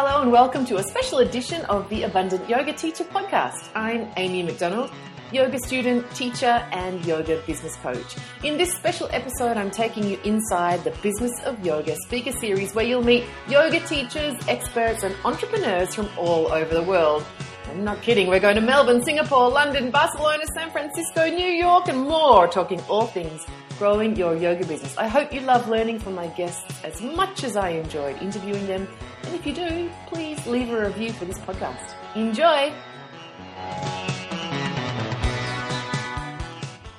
[0.00, 3.68] hello, and welcome to a special edition of the Abundant Yoga Teacher podcast.
[3.74, 4.92] I'm Amy McDonald,
[5.32, 8.14] yoga student, teacher, and yoga business coach.
[8.44, 12.84] In this special episode, I'm taking you inside the Business of Yoga speaker series where
[12.84, 17.24] you'll meet yoga teachers, experts, and entrepreneurs from all over the world.
[17.68, 21.98] I'm not kidding, we're going to Melbourne, Singapore, London, Barcelona, San Francisco, New York, and
[21.98, 23.44] more, talking all things
[23.78, 24.98] growing your yoga business.
[24.98, 28.88] I hope you love learning from my guests as much as I enjoyed interviewing them.
[29.22, 31.94] And if you do, please leave a review for this podcast.
[32.16, 32.72] Enjoy!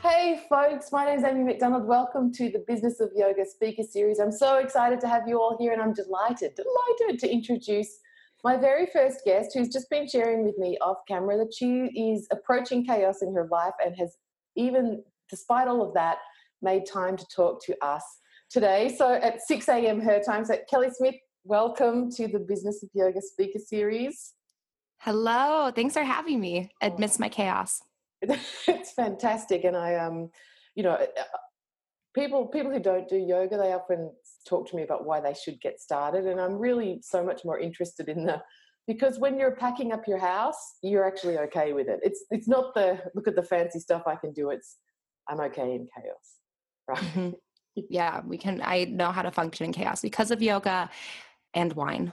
[0.01, 1.85] Hey folks, my name is Amy McDonald.
[1.85, 4.17] Welcome to the Business of Yoga speaker series.
[4.17, 7.99] I'm so excited to have you all here and I'm delighted, delighted to introduce
[8.45, 12.25] my very first guest who's just been sharing with me off camera that she is
[12.31, 14.15] approaching chaos in her life and has
[14.55, 16.19] even despite all of that
[16.61, 18.03] made time to talk to us
[18.49, 18.93] today.
[18.97, 20.01] So at 6 a.m.
[20.01, 20.45] her time.
[20.45, 24.33] So Kelly Smith, welcome to the Business of Yoga speaker series.
[24.99, 27.81] Hello, thanks for having me amidst my chaos.
[28.21, 30.29] it's fantastic, and I um,
[30.75, 30.97] you know,
[32.13, 34.11] people people who don't do yoga, they often
[34.45, 37.57] talk to me about why they should get started, and I'm really so much more
[37.57, 38.41] interested in the
[38.87, 42.01] because when you're packing up your house, you're actually okay with it.
[42.03, 44.49] It's it's not the look at the fancy stuff I can do.
[44.49, 44.79] It's
[45.29, 46.38] I'm okay in chaos
[46.89, 46.97] right?
[46.97, 47.29] Mm-hmm.
[47.89, 48.61] Yeah, we can.
[48.61, 50.89] I know how to function in chaos because of yoga
[51.53, 52.11] and wine.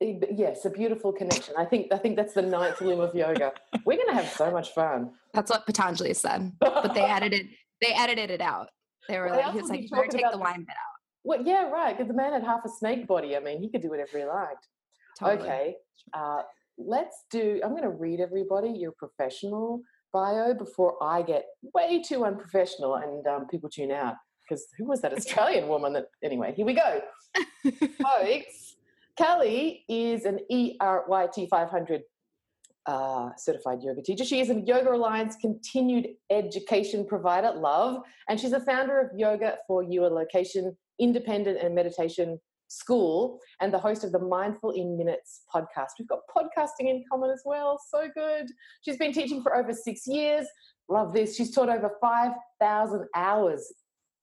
[0.00, 1.54] Yes, a beautiful connection.
[1.58, 3.52] I think I think that's the ninth limb of yoga.
[3.84, 5.10] We're going to have so much fun.
[5.34, 7.48] That's what Patanjali said, but they edited
[7.80, 8.68] they edited it out.
[9.08, 10.98] They were well, like, he was like, you better take the wine bit out.
[11.24, 11.96] Well, yeah, right.
[11.96, 13.36] Because the man had half a snake body.
[13.36, 14.68] I mean, he could do whatever he liked.
[15.18, 15.48] Totally.
[15.48, 15.74] Okay,
[16.12, 16.42] uh,
[16.76, 17.60] let's do.
[17.64, 23.26] I'm going to read everybody You're professional bio before I get way too unprofessional and
[23.26, 24.14] um, people tune out.
[24.48, 27.00] Because who was that Australian woman that, anyway, here we go.
[28.02, 28.76] Folks,
[29.16, 32.02] Kelly is an ERYT 500
[32.86, 34.24] uh, certified yoga teacher.
[34.24, 39.58] She is a Yoga Alliance continued education provider, love, and she's a founder of Yoga
[39.66, 45.42] for Your location independent and meditation school and the host of the Mindful in Minutes
[45.52, 45.92] podcast.
[45.98, 47.80] We've got podcasting in common as well.
[47.90, 48.46] So good.
[48.82, 50.46] She's been teaching for over six years.
[50.88, 51.36] Love this.
[51.36, 53.72] She's taught over 5,000 hours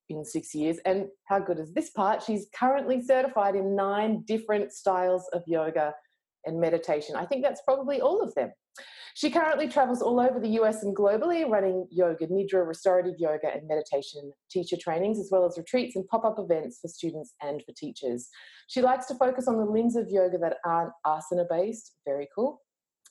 [0.10, 0.78] in six years.
[0.86, 2.24] And how good is this part?
[2.24, 5.94] She's currently certified in nine different styles of yoga
[6.46, 7.16] and meditation.
[7.16, 8.52] I think that's probably all of them.
[9.16, 13.66] She currently travels all over the US and globally, running yoga, nidra, restorative yoga, and
[13.66, 17.72] meditation teacher trainings, as well as retreats and pop up events for students and for
[17.78, 18.28] teachers.
[18.68, 22.62] She likes to focus on the limbs of yoga that aren't asana based, very cool.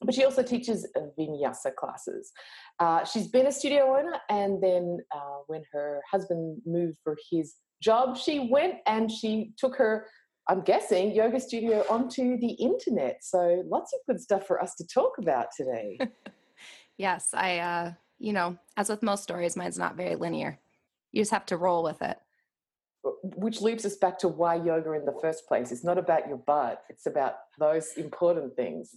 [0.02, 0.86] But she also teaches
[1.18, 2.32] vinyasa classes.
[2.80, 7.54] Uh, she's been a studio owner, and then uh, when her husband moved for his
[7.82, 10.06] job, she went and she took her
[10.48, 13.24] I'm guessing, yoga studio onto the internet.
[13.24, 15.98] So lots of good stuff for us to talk about today.
[16.98, 20.58] yes, I, uh, you know, as with most stories, mine's not very linear.
[21.12, 22.18] You just have to roll with it.
[23.22, 25.72] Which leads us back to why yoga in the first place.
[25.72, 26.82] It's not about your butt.
[26.88, 28.96] It's about those important things.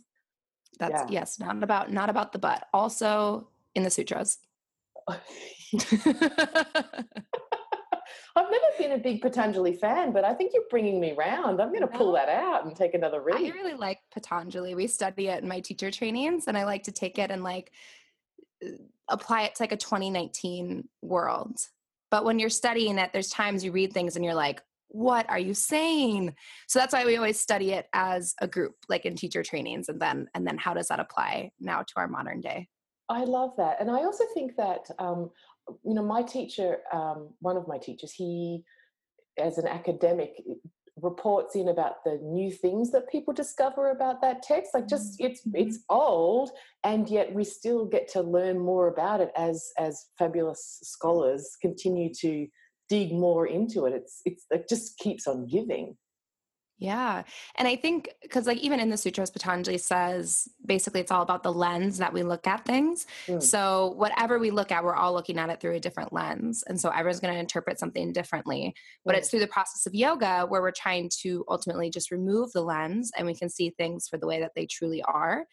[0.80, 1.20] That's yeah.
[1.22, 2.68] yes, not about not about the butt.
[2.74, 4.38] Also in the sutras.
[8.38, 11.60] I've never been a big Patanjali fan, but I think you're bringing me round.
[11.60, 13.38] I'm going to pull that out and take another read.
[13.38, 14.76] I really like Patanjali.
[14.76, 17.72] We study it in my teacher trainings, and I like to take it and like
[18.64, 18.70] uh,
[19.10, 21.58] apply it to like a 2019 world.
[22.12, 25.40] But when you're studying it, there's times you read things and you're like, what are
[25.40, 26.34] you saying
[26.68, 30.00] so that's why we always study it as a group like in teacher trainings and
[30.00, 32.66] then and then how does that apply now to our modern day
[33.10, 35.30] i love that and i also think that um,
[35.84, 38.64] you know, my teacher, um, one of my teachers, he,
[39.40, 40.34] as an academic,
[41.02, 45.28] reports in about the new things that people discover about that text like just mm-hmm.
[45.28, 46.50] it's it's old
[46.84, 52.12] and yet we still get to learn more about it as as fabulous scholars continue
[52.12, 52.48] to
[52.90, 53.94] dig more into it.
[53.94, 55.98] It's it's it just keeps on giving
[56.80, 57.24] yeah.
[57.56, 61.42] And I think because like even in the sutras, Patanjali says basically it's all about
[61.42, 63.08] the lens that we look at things.
[63.26, 63.42] Mm.
[63.42, 66.64] So whatever we look at, we're all looking at it through a different lens.
[66.68, 68.76] And so everyone's going to interpret something differently.
[69.06, 69.18] But mm.
[69.18, 73.12] it's through the process of yoga where we're trying to ultimately just remove the lens
[73.18, 75.46] and we can see things for the way that they truly are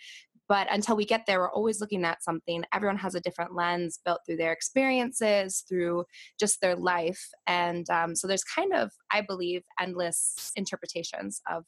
[0.49, 2.65] but until we get there we're always looking at something.
[2.73, 6.05] Everyone has a different lens built through their experiences through
[6.39, 11.65] just their life and um, so there's kind of i believe endless interpretations of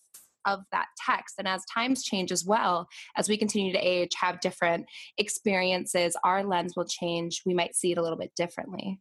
[0.46, 1.34] of that text.
[1.38, 2.87] And as times change as well
[3.17, 4.87] as we continue to age have different
[5.19, 7.43] experiences our lens will change.
[7.44, 9.00] We might see it a little bit differently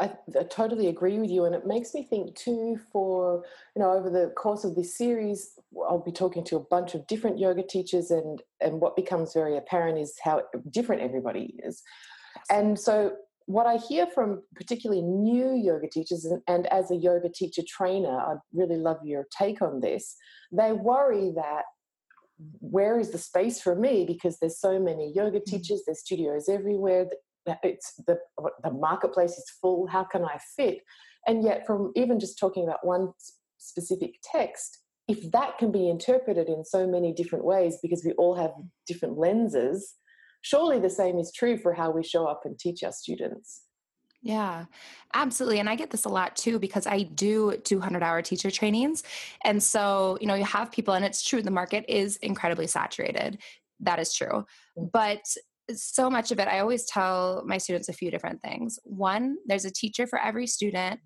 [0.00, 2.78] I, I, totally agree with you, and it makes me think too.
[2.92, 3.44] For
[3.74, 5.58] you know, over the course of this series,
[5.88, 9.56] I'll be talking to a bunch of different yoga teachers, and and what becomes very
[9.56, 11.82] apparent is how different everybody is.
[12.48, 17.28] And so, what I hear from particularly new yoga teachers, and, and as a yoga
[17.28, 20.14] teacher trainer, I'd really love your take on this.
[20.52, 21.64] They worry that
[22.60, 25.44] where is the space for me because there's so many yoga mm.
[25.44, 27.06] teachers, there's studios everywhere
[27.62, 28.18] it's the
[28.62, 30.78] the marketplace is full how can i fit
[31.26, 33.12] and yet from even just talking about one
[33.58, 34.78] specific text
[35.08, 38.52] if that can be interpreted in so many different ways because we all have
[38.86, 39.94] different lenses
[40.42, 43.62] surely the same is true for how we show up and teach our students
[44.24, 44.66] yeah,
[45.14, 45.58] absolutely.
[45.58, 49.02] And I get this a lot too because I do 200 hour teacher trainings.
[49.44, 53.38] And so, you know, you have people, and it's true, the market is incredibly saturated.
[53.80, 54.46] That is true.
[54.78, 54.92] Mm.
[54.92, 55.24] But
[55.74, 58.78] so much of it, I always tell my students a few different things.
[58.84, 61.00] One, there's a teacher for every student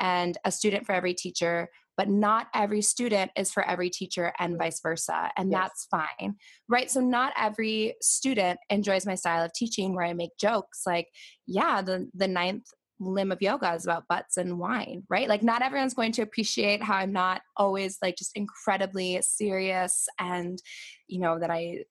[0.00, 4.56] and a student for every teacher, but not every student is for every teacher and
[4.58, 5.30] vice versa.
[5.36, 5.60] And yes.
[5.60, 6.36] that's fine,
[6.68, 6.90] right?
[6.90, 11.08] So, not every student enjoys my style of teaching where I make jokes like,
[11.46, 12.64] yeah, the, the ninth
[13.00, 15.28] limb of yoga is about butts and wine, right?
[15.28, 20.58] Like, not everyone's going to appreciate how I'm not always like just incredibly serious and,
[21.06, 21.84] you know, that I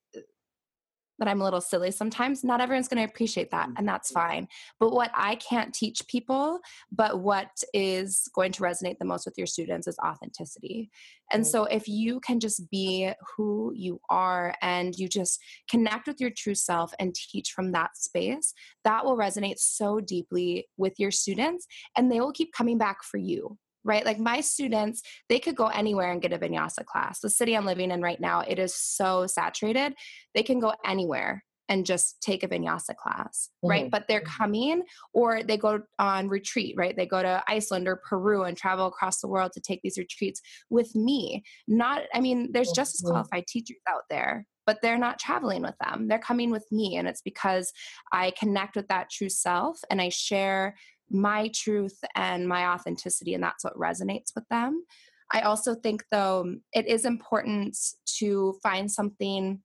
[1.19, 4.27] that I'm a little silly sometimes, not everyone's going to appreciate that, and that's mm-hmm.
[4.27, 4.48] fine.
[4.80, 6.60] But what I can't teach people,
[6.92, 10.89] but what is going to resonate the most with your students is authenticity.
[11.31, 15.39] And so if you can just be who you are and you just
[15.69, 20.68] connect with your true self and teach from that space, that will resonate so deeply
[20.77, 24.06] with your students and they will keep coming back for you right?
[24.06, 27.20] Like my students, they could go anywhere and get a vinyasa class.
[27.20, 29.94] The city I'm living in right now, it is so saturated.
[30.34, 33.70] They can go anywhere and just take a vinyasa class, mm-hmm.
[33.70, 33.92] right?
[33.92, 34.38] But they're mm-hmm.
[34.38, 34.81] coming
[35.14, 36.98] or they go on retreat, right?
[36.98, 40.42] They go to Iceland or Peru and travel across the world to take these retreats
[40.70, 41.44] with me.
[41.68, 43.12] Not, I mean, there's just as mm-hmm.
[43.12, 46.08] qualified teachers out there, but they're not traveling with them.
[46.08, 46.98] They're coming with me.
[46.98, 47.72] And it's because
[48.12, 50.76] I connect with that true self and I share
[51.09, 54.83] my truth and my authenticity, and that's what resonates with them.
[55.31, 57.77] I also think, though, it is important
[58.17, 59.61] to find something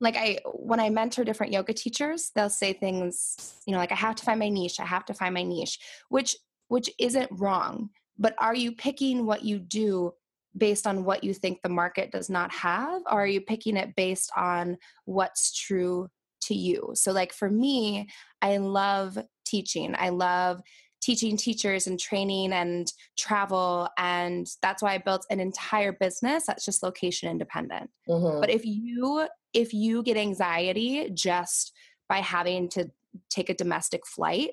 [0.00, 3.96] like I when I mentor different yoga teachers, they'll say things, you know, like I
[3.96, 5.78] have to find my niche, I have to find my niche,
[6.08, 6.36] which
[6.68, 7.90] which isn't wrong.
[8.18, 10.12] But are you picking what you do
[10.56, 13.94] based on what you think the market does not have, or are you picking it
[13.96, 16.08] based on what's true
[16.42, 16.90] to you?
[16.94, 18.08] So like for me,
[18.42, 19.16] I love
[19.52, 19.94] teaching.
[19.98, 20.62] I love
[21.00, 26.64] teaching teachers and training and travel and that's why i built an entire business that's
[26.64, 27.90] just location independent.
[28.08, 28.40] Mm-hmm.
[28.40, 31.72] but if you if you get anxiety just
[32.08, 32.88] by having to
[33.28, 34.52] take a domestic flight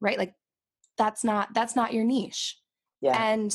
[0.00, 0.32] right like
[0.98, 2.58] that's not that's not your niche.
[3.00, 3.20] Yeah.
[3.20, 3.54] And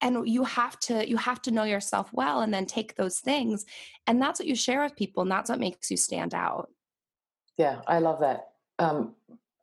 [0.00, 3.64] and you have to you have to know yourself well and then take those things
[4.06, 6.70] and that's what you share with people and that's what makes you stand out.
[7.56, 8.48] Yeah i love that.
[8.80, 9.14] Um,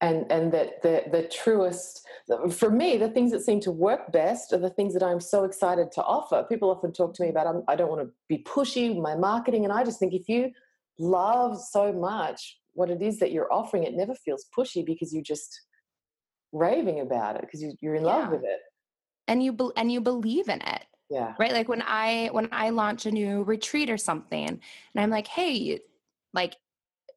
[0.05, 2.05] and and that the the truest
[2.51, 5.43] for me the things that seem to work best are the things that i'm so
[5.43, 6.45] excited to offer.
[6.49, 9.15] People often talk to me about I'm, i do not want to be pushy my
[9.15, 10.51] marketing and i just think if you
[10.99, 15.23] love so much what it is that you're offering it never feels pushy because you're
[15.35, 15.61] just
[16.51, 18.15] raving about it because you, you're in yeah.
[18.15, 18.59] love with it.
[19.27, 21.33] And you be, and you believe in it yeah.
[21.39, 21.51] right?
[21.51, 25.79] Like when i when i launch a new retreat or something and i'm like hey
[26.33, 26.55] like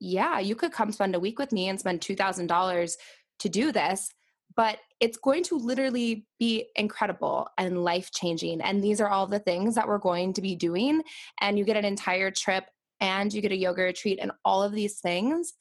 [0.00, 2.96] yeah, you could come spend a week with me and spend $2,000
[3.40, 4.10] to do this,
[4.56, 8.60] but it's going to literally be incredible and life changing.
[8.60, 11.02] And these are all the things that we're going to be doing.
[11.40, 12.64] And you get an entire trip
[13.00, 15.54] and you get a yoga retreat and all of these things.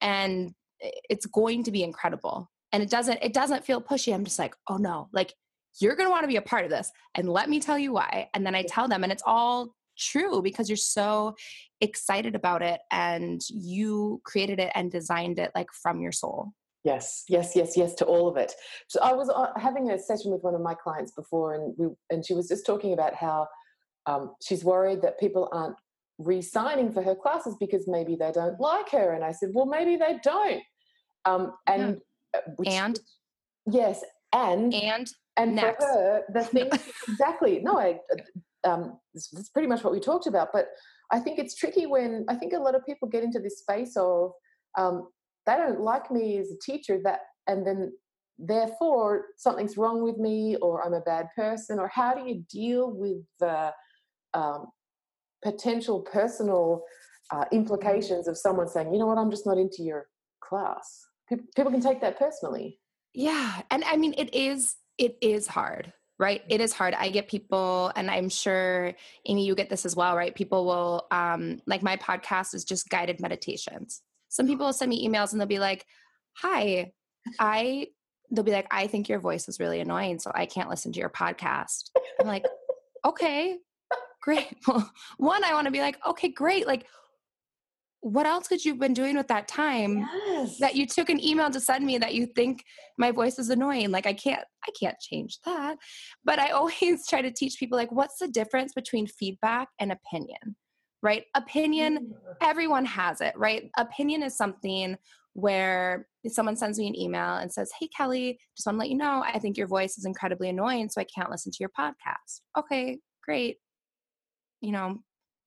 [0.00, 2.50] And it's going to be incredible.
[2.72, 4.14] And it doesn't, it doesn't feel pushy.
[4.14, 5.34] I'm just like, oh no, like
[5.80, 6.90] you're going to want to be a part of this.
[7.14, 8.30] And let me tell you why.
[8.32, 11.34] And then I tell them, and it's all true because you're so
[11.80, 16.52] excited about it and you created it and designed it like from your soul.
[16.84, 18.54] Yes, yes, yes, yes to all of it.
[18.88, 21.88] So I was uh, having a session with one of my clients before, and we
[22.08, 23.48] and she was just talking about how
[24.06, 25.76] um, she's worried that people aren't
[26.18, 29.12] re-signing for her classes because maybe they don't like her.
[29.12, 30.62] And I said, well, maybe they don't.
[31.24, 32.00] Um, and
[32.34, 32.40] yeah.
[32.40, 33.00] Uh, which, and
[33.70, 34.02] yes,
[34.32, 35.84] and and and next.
[35.84, 36.70] for her, the thing
[37.08, 37.60] exactly.
[37.62, 37.98] No, I
[38.64, 40.48] um, that's pretty much what we talked about.
[40.52, 40.66] But
[41.12, 43.96] I think it's tricky when I think a lot of people get into this space
[43.96, 44.32] of
[44.78, 45.08] um,
[45.46, 47.92] they don't like me as a teacher that, and then
[48.38, 51.78] therefore something's wrong with me or I'm a bad person.
[51.78, 53.72] Or how do you deal with the
[54.34, 54.66] um,
[55.42, 56.82] potential personal
[57.32, 60.06] uh, implications of someone saying, you know what, I'm just not into your
[60.42, 61.06] class.
[61.28, 62.78] People, people can take that personally.
[63.14, 63.62] Yeah.
[63.70, 66.42] And I mean, it is, it is hard, right?
[66.50, 66.92] It is hard.
[66.92, 68.92] I get people, and I'm sure,
[69.24, 70.34] Amy, you get this as well, right?
[70.34, 74.02] People will, um, like my podcast is just guided meditations.
[74.28, 75.86] Some people will send me emails and they'll be like,
[76.36, 76.92] hi,
[77.38, 77.86] I,
[78.30, 81.00] they'll be like, I think your voice is really annoying, so I can't listen to
[81.00, 81.88] your podcast.
[82.20, 82.44] I'm like,
[83.04, 83.56] okay,
[84.22, 84.54] great.
[84.68, 86.66] Well, one, I want to be like, okay, great.
[86.66, 86.84] Like,
[88.00, 90.58] what else could you have been doing with that time yes.
[90.58, 92.64] that you took an email to send me that you think
[92.98, 93.90] my voice is annoying?
[93.90, 95.76] Like i can't i can't change that.
[96.24, 100.56] But i always try to teach people like what's the difference between feedback and opinion
[101.02, 101.24] right?
[101.34, 102.34] Opinion mm.
[102.42, 103.70] everyone has it right?
[103.78, 104.96] Opinion is something
[105.34, 108.96] where someone sends me an email and says hey kelly just want to let you
[108.96, 112.40] know i think your voice is incredibly annoying so i can't listen to your podcast.
[112.58, 113.58] Okay great.
[114.60, 114.98] You know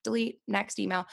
[0.04, 1.06] delete next email.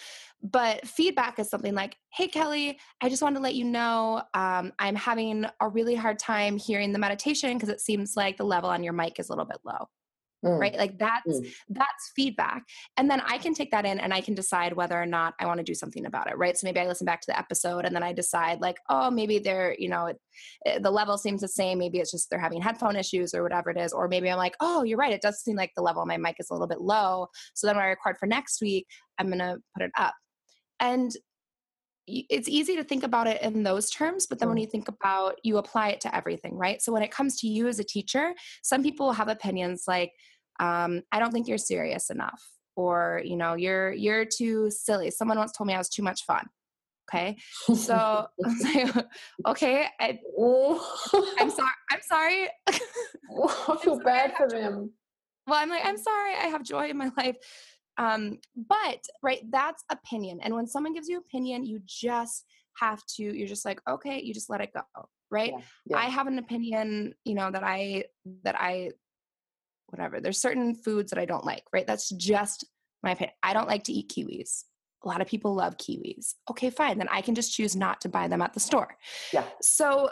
[0.44, 4.72] But feedback is something like hey kelly i just wanted to let you know um,
[4.80, 8.70] i'm having a really hard time hearing the meditation because it seems like the level
[8.70, 9.88] on your mic is a little bit low
[10.44, 10.60] mm.
[10.60, 11.54] right like that's mm.
[11.70, 12.64] that's feedback
[12.98, 15.46] and then i can take that in and i can decide whether or not i
[15.46, 17.86] want to do something about it right so maybe i listen back to the episode
[17.86, 20.18] and then i decide like oh maybe they're you know it,
[20.66, 23.44] it, eh, the level seems the same maybe it's just they're having headphone issues or
[23.44, 25.82] whatever it is or maybe i'm like oh you're right it does seem like the
[25.82, 28.26] level on my mic is a little bit low so then when i record for
[28.26, 28.88] next week
[29.20, 30.14] i'm going to put it up
[30.80, 31.12] and
[32.08, 34.62] it's easy to think about it in those terms, but then when mm.
[34.62, 36.82] you think about you apply it to everything, right?
[36.82, 38.34] So when it comes to you as a teacher,
[38.64, 40.12] some people have opinions like,
[40.60, 42.42] um, I don't think you're serious enough,
[42.76, 45.12] or you know, you're you're too silly.
[45.12, 46.46] Someone once told me I was too much fun.
[47.10, 47.38] Okay,
[47.76, 48.28] so
[49.48, 50.20] okay, I,
[51.40, 51.72] am sorry.
[51.92, 52.50] I'm sorry.
[52.70, 54.92] I feel bad for them.
[55.48, 56.36] Well, I'm like, I'm sorry.
[56.36, 57.36] I have joy in my life
[57.98, 60.40] um, but right, that's opinion.
[60.42, 62.46] And when someone gives you opinion, you just
[62.80, 64.82] have to, you're just like, okay, you just let it go.
[65.30, 65.52] Right.
[65.52, 65.98] Yeah, yeah.
[65.98, 68.06] I have an opinion, you know, that I,
[68.44, 68.92] that I,
[69.92, 71.86] whatever, there's certain foods that I don't like, right?
[71.86, 72.66] That's just
[73.04, 73.34] my opinion.
[73.44, 74.64] I don't like to eat kiwis.
[75.04, 76.36] A lot of people love kiwis.
[76.50, 76.98] Okay, fine.
[76.98, 78.96] Then I can just choose not to buy them at the store.
[79.34, 79.46] Yeah.
[79.62, 80.10] So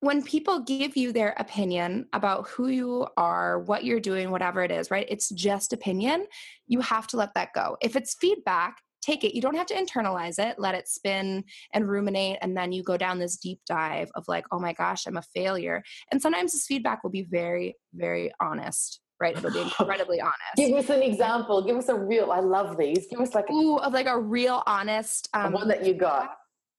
[0.00, 4.70] when people give you their opinion about who you are, what you're doing, whatever it
[4.70, 5.06] is, right?
[5.08, 6.26] It's just opinion.
[6.66, 7.76] You have to let that go.
[7.80, 9.34] If it's feedback, take it.
[9.34, 12.38] You don't have to internalize it, let it spin and ruminate.
[12.42, 15.22] And then you go down this deep dive of like, oh my gosh, I'm a
[15.22, 15.82] failure.
[16.10, 19.00] And sometimes this feedback will be very, very honest.
[19.20, 20.56] Right, it'll be incredibly honest.
[20.56, 21.62] Give us an example.
[21.62, 22.32] Give us a real.
[22.32, 23.06] I love these.
[23.10, 26.36] Give us like a, Ooh, of like a real honest um, one that you got.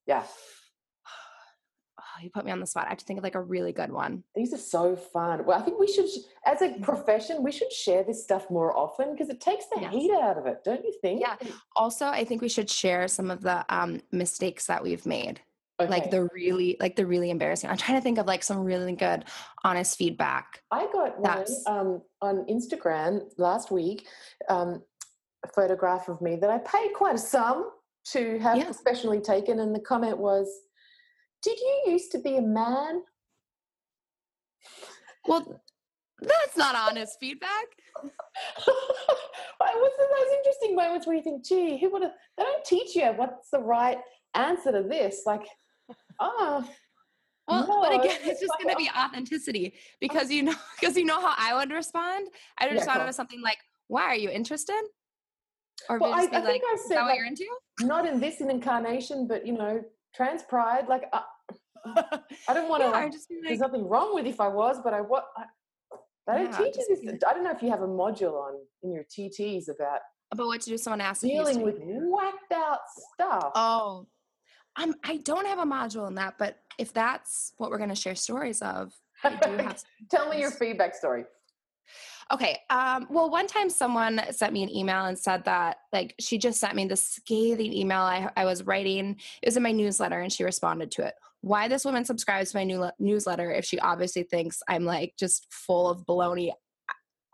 [0.08, 0.24] Yeah
[2.22, 2.86] you put me on the spot.
[2.86, 4.24] I have to think of like a really good one.
[4.36, 5.46] These are so fun.
[5.46, 6.06] Well, I think we should,
[6.46, 6.84] as a mm-hmm.
[6.84, 9.94] profession, we should share this stuff more often because it takes the yes.
[9.94, 11.22] heat out of it, don't you think?
[11.22, 11.36] Yeah.
[11.76, 15.42] Also, I think we should share some of the um, mistakes that we've made.
[15.80, 15.90] Okay.
[15.90, 17.70] Like the really, like the really embarrassing.
[17.70, 19.26] I'm trying to think of like some really good,
[19.64, 20.62] honest feedback.
[20.70, 24.06] I got one um, on Instagram last week,
[24.48, 24.84] um,
[25.44, 27.72] a photograph of me that I paid quite a sum
[28.10, 28.66] to have yeah.
[28.66, 30.48] professionally taken, and the comment was,
[31.44, 33.04] did you used to be a man?
[35.28, 35.62] Well,
[36.20, 37.66] that's not honest feedback.
[38.02, 42.96] What's the those interesting moments where you think, gee, who would have, they don't teach
[42.96, 43.98] you what's the right
[44.34, 45.24] answer to this.
[45.26, 45.44] Like,
[46.20, 46.68] oh,
[47.48, 50.34] well, no, but again, it's just going to be authenticity because oh.
[50.34, 52.28] you know, because you know how I would respond.
[52.58, 53.58] I would respond yeah, with something like,
[53.88, 54.82] "Why are you interested?"
[55.90, 57.46] Or well, I, I like, think I said, that what you're into?
[57.82, 59.84] Not in this incarnation, but you know,
[60.16, 60.88] trans pride.
[60.88, 61.22] Like, uh,
[62.48, 62.88] I don't want to.
[62.88, 65.26] Yeah, like, like, there's nothing wrong with if I was, but I what
[66.28, 67.24] they don't teach you this.
[67.28, 68.54] I don't know if you have a module on
[68.84, 70.02] in your TTs about
[70.32, 70.78] about what to do.
[70.78, 72.80] Someone asks dealing with whacked out
[73.14, 73.52] stuff.
[73.56, 74.08] Oh,
[74.78, 77.96] um, I don't have a module in that, but if that's what we're going to
[77.96, 78.94] share stories of,
[80.10, 81.26] Tell me your feedback story.
[82.32, 82.60] Okay.
[82.70, 86.62] Um, well, one time someone sent me an email and said that, like, she just
[86.62, 89.18] sent me this scathing email I, I was writing.
[89.42, 91.14] It was in my newsletter, and she responded to it.
[91.42, 95.52] Why this woman subscribes to my new newsletter if she obviously thinks I'm like just
[95.52, 96.52] full of baloney?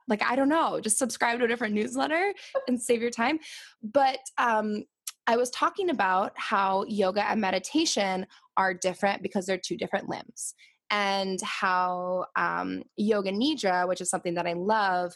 [0.07, 0.79] Like, I don't know.
[0.79, 2.33] Just subscribe to a different newsletter
[2.67, 3.39] and save your time.
[3.83, 4.85] But um,
[5.27, 8.25] I was talking about how yoga and meditation
[8.55, 10.55] are different because they're two different limbs
[10.89, 15.13] and how um, yoga nidra, which is something that I love,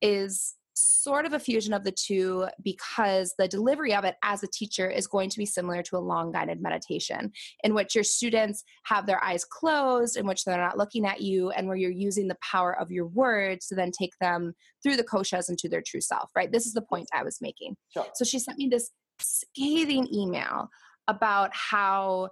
[0.00, 4.48] is sort of a fusion of the two because the delivery of it as a
[4.48, 7.30] teacher is going to be similar to a long guided meditation
[7.62, 11.50] in which your students have their eyes closed in which they're not looking at you
[11.50, 15.04] and where you're using the power of your words to then take them through the
[15.04, 18.06] koshas into their true self right this is the point i was making sure.
[18.14, 20.68] so she sent me this scathing email
[21.08, 22.28] about how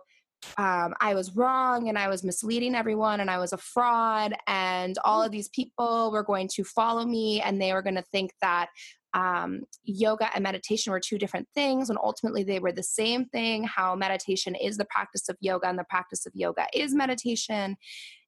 [0.57, 4.97] um, I was wrong and I was misleading everyone and I was a fraud and
[5.05, 8.33] all of these people were going to follow me and they were going to think
[8.41, 8.69] that
[9.13, 13.65] um, yoga and meditation were two different things and ultimately they were the same thing
[13.65, 17.77] how meditation is the practice of yoga and the practice of yoga is meditation.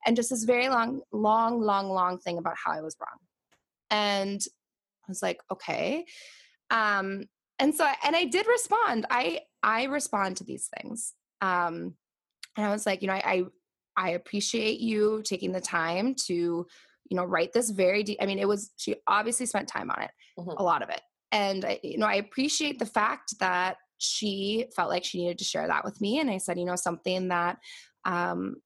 [0.04, 3.18] And just this very long long long long thing about how i was wrong.
[3.90, 4.40] And
[5.06, 6.04] i was like okay.
[6.70, 7.24] Um
[7.60, 9.06] and so and i did respond.
[9.08, 11.12] I i respond to these things.
[11.40, 11.94] Um
[12.56, 13.44] and i was like you know i i,
[13.96, 18.38] I appreciate you taking the time to you know write this very deep i mean
[18.38, 20.50] it was she obviously spent time on it mm-hmm.
[20.50, 24.90] a lot of it and I, you know i appreciate the fact that she felt
[24.90, 27.58] like she needed to share that with me and i said you know something that
[28.04, 28.56] um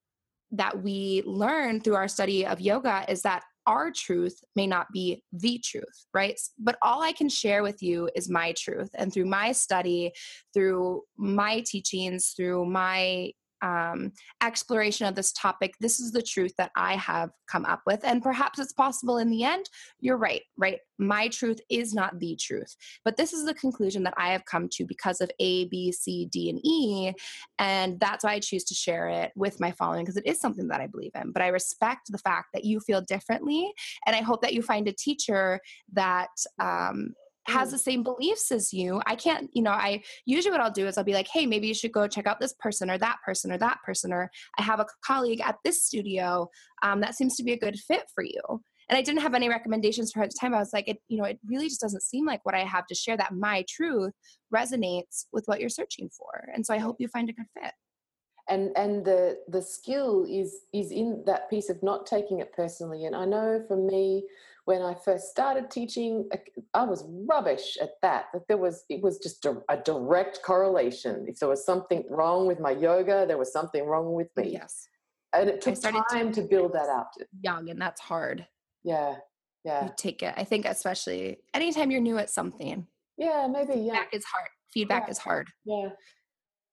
[0.52, 5.22] that we learn through our study of yoga is that our truth may not be
[5.32, 6.38] the truth, right?
[6.58, 8.90] But all I can share with you is my truth.
[8.94, 10.12] And through my study,
[10.54, 13.32] through my teachings, through my
[13.66, 18.00] um, exploration of this topic, this is the truth that I have come up with.
[18.04, 19.68] And perhaps it's possible in the end,
[20.00, 20.78] you're right, right?
[20.98, 22.76] My truth is not the truth.
[23.04, 26.26] But this is the conclusion that I have come to because of A, B, C,
[26.26, 27.12] D, and E.
[27.58, 30.68] And that's why I choose to share it with my following because it is something
[30.68, 31.32] that I believe in.
[31.32, 33.72] But I respect the fact that you feel differently.
[34.06, 35.60] And I hope that you find a teacher
[35.92, 36.30] that
[36.60, 37.14] um,
[37.46, 37.72] has mm.
[37.72, 40.98] the same beliefs as you i can't you know i usually what i'll do is
[40.98, 43.52] i'll be like hey maybe you should go check out this person or that person
[43.52, 46.48] or that person or i have a colleague at this studio
[46.82, 48.40] um, that seems to be a good fit for you.
[48.88, 50.54] And i didn't have any recommendations for her at the time.
[50.54, 52.86] I was like it you know it really just doesn't seem like what i have
[52.86, 54.12] to share that my truth
[54.54, 56.48] resonates with what you're searching for.
[56.54, 57.72] And so i hope you find a good fit.
[58.48, 63.06] And and the the skill is is in that piece of not taking it personally.
[63.06, 64.24] And i know for me
[64.66, 66.28] when I first started teaching,
[66.74, 68.26] I was rubbish at that.
[68.32, 71.24] That there was it was just a, a, direct correlation.
[71.28, 74.50] If there was something wrong with my yoga, there was something wrong with me.
[74.52, 74.88] Yes,
[75.32, 77.12] and it took time to, to build that up.
[77.40, 78.44] Young, and that's hard.
[78.82, 79.14] Yeah,
[79.64, 79.84] yeah.
[79.84, 80.34] You take it.
[80.36, 82.88] I think especially anytime you're new at something.
[83.16, 83.80] Yeah, maybe.
[83.80, 84.48] Yeah, feedback is hard.
[84.74, 85.10] Feedback yeah.
[85.10, 85.48] is hard.
[85.64, 85.88] Yeah,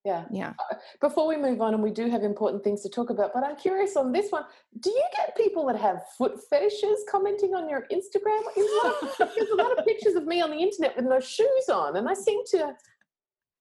[0.06, 0.26] yeah.
[0.32, 0.54] Yeah.
[0.72, 3.44] Uh, before we move on, and we do have important things to talk about, but
[3.44, 4.44] I'm curious on this one.
[4.80, 8.42] Do you get people that have foot fetishes commenting on your Instagram?
[8.56, 12.10] There's a lot of pictures of me on the internet with no shoes on, and
[12.10, 12.76] I seem to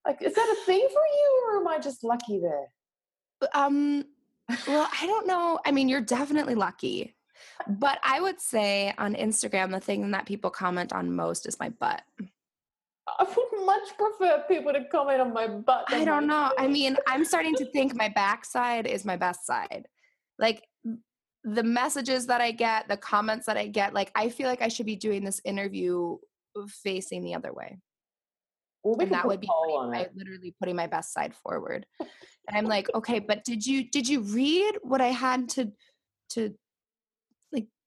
[0.05, 0.21] like.
[0.21, 3.49] Is that a thing for you, or am I just lucky there?
[3.55, 4.05] Um.
[4.67, 5.61] Well, I don't know.
[5.65, 7.15] I mean, you're definitely lucky.
[7.69, 11.69] But I would say on Instagram, the thing that people comment on most is my
[11.69, 12.03] butt.
[13.09, 15.87] I would much prefer people to comment on my butt.
[15.89, 16.51] I don't know.
[16.57, 16.65] Face.
[16.65, 19.87] I mean, I'm starting to think my backside is my best side.
[20.39, 20.63] Like
[21.45, 24.69] the messages that I get, the comments that I get, like I feel like I
[24.69, 26.17] should be doing this interview
[26.69, 27.79] facing the other way.
[28.85, 31.87] Well, we and that would be putting, literally putting my best side forward.
[32.01, 35.73] and I'm like, okay, but did you did you read what I had to
[36.31, 36.55] to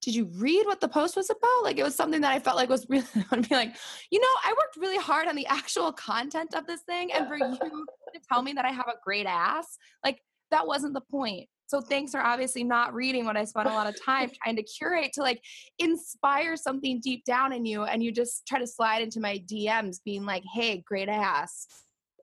[0.06, 1.64] did you read what the post was about?
[1.64, 3.76] Like it was something that I felt like was really I'd be like,
[4.12, 7.12] you know, I worked really hard on the actual content of this thing.
[7.12, 7.58] And for you
[8.14, 11.50] to tell me that I have a great ass, like that wasn't the point.
[11.66, 14.64] So thanks for obviously not reading what I spent a lot of time trying to
[14.64, 15.42] curate to like
[15.80, 17.86] inspire something deep down in you.
[17.86, 21.66] And you just try to slide into my DMs being like, hey, great ass.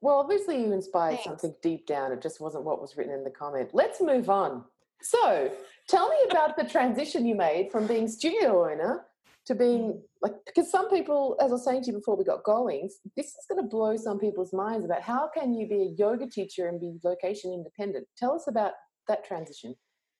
[0.01, 1.25] Well, obviously you inspired Thanks.
[1.25, 2.13] something deep down.
[2.13, 3.71] It just wasn't what was written in the comment.
[3.73, 4.63] Let's move on.
[5.01, 5.51] So
[5.87, 9.05] tell me about the transition you made from being studio owner
[9.45, 12.43] to being like because some people as i was saying to you before we got
[12.43, 15.95] going this is going to blow some people's minds about how can you be a
[15.97, 18.07] yoga teacher and be location independent.
[18.17, 18.73] Tell us about
[19.07, 19.75] that transition.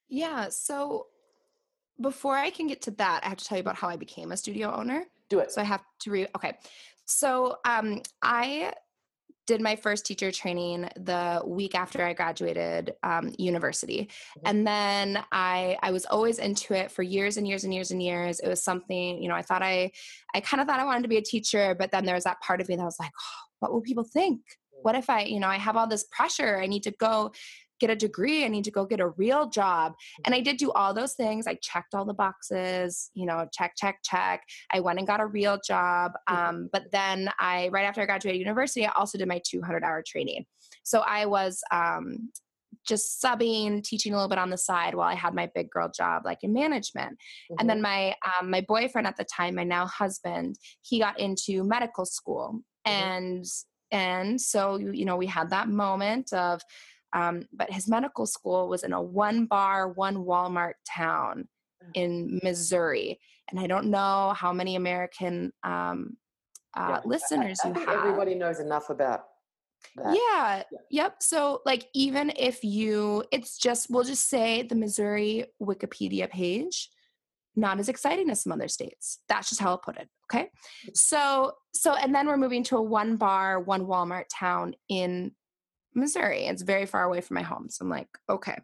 [0.09, 1.07] Yeah so
[2.01, 4.31] before i can get to that i have to tell you about how i became
[4.31, 5.05] a studio owner.
[5.29, 5.51] Do it.
[5.51, 6.57] So i have to read okay.
[7.05, 8.73] So um, i
[9.45, 14.47] did my first teacher training the week after I graduated um, university, mm-hmm.
[14.47, 18.01] and then I I was always into it for years and years and years and
[18.01, 18.39] years.
[18.39, 19.91] It was something you know I thought I
[20.33, 22.41] I kind of thought I wanted to be a teacher, but then there was that
[22.41, 24.41] part of me that was like, oh, what will people think?
[24.81, 26.59] What if I you know I have all this pressure?
[26.59, 27.31] I need to go
[27.83, 28.45] get a degree.
[28.45, 29.93] I need to go get a real job.
[30.25, 31.47] And I did do all those things.
[31.47, 34.41] I checked all the boxes, you know, check, check, check.
[34.71, 36.13] I went and got a real job.
[36.29, 36.35] Mm-hmm.
[36.35, 40.01] Um, but then I, right after I graduated university, I also did my 200 hour
[40.07, 40.45] training.
[40.83, 42.31] So I was, um,
[42.87, 45.89] just subbing, teaching a little bit on the side while I had my big girl
[45.95, 47.11] job, like in management.
[47.13, 47.55] Mm-hmm.
[47.59, 47.83] And then mm-hmm.
[47.83, 52.61] my um, my boyfriend at the time, my now husband, he got into medical school,
[52.85, 52.91] mm-hmm.
[52.91, 53.45] and
[53.91, 56.61] and so you know we had that moment of
[57.13, 61.47] um, but his medical school was in a one bar, one Walmart town
[61.93, 63.19] in Missouri.
[63.49, 66.17] And I don't know how many American um,
[66.75, 67.99] uh, yeah, listeners I, I you have.
[67.99, 69.25] Everybody knows enough about
[69.95, 70.79] That, yeah, yeah.
[70.89, 71.15] Yep.
[71.21, 76.89] So, like, even if you, it's just, we'll just say the Missouri Wikipedia page,
[77.55, 79.19] not as exciting as some other states.
[79.27, 80.07] That's just how I'll put it.
[80.31, 80.49] Okay.
[80.87, 80.97] Mm.
[80.97, 85.33] So, so, and then we're moving to a one bar, one Walmart town in
[85.95, 86.45] Missouri.
[86.45, 87.69] It's very far away from my home.
[87.69, 88.57] So I'm like, okay,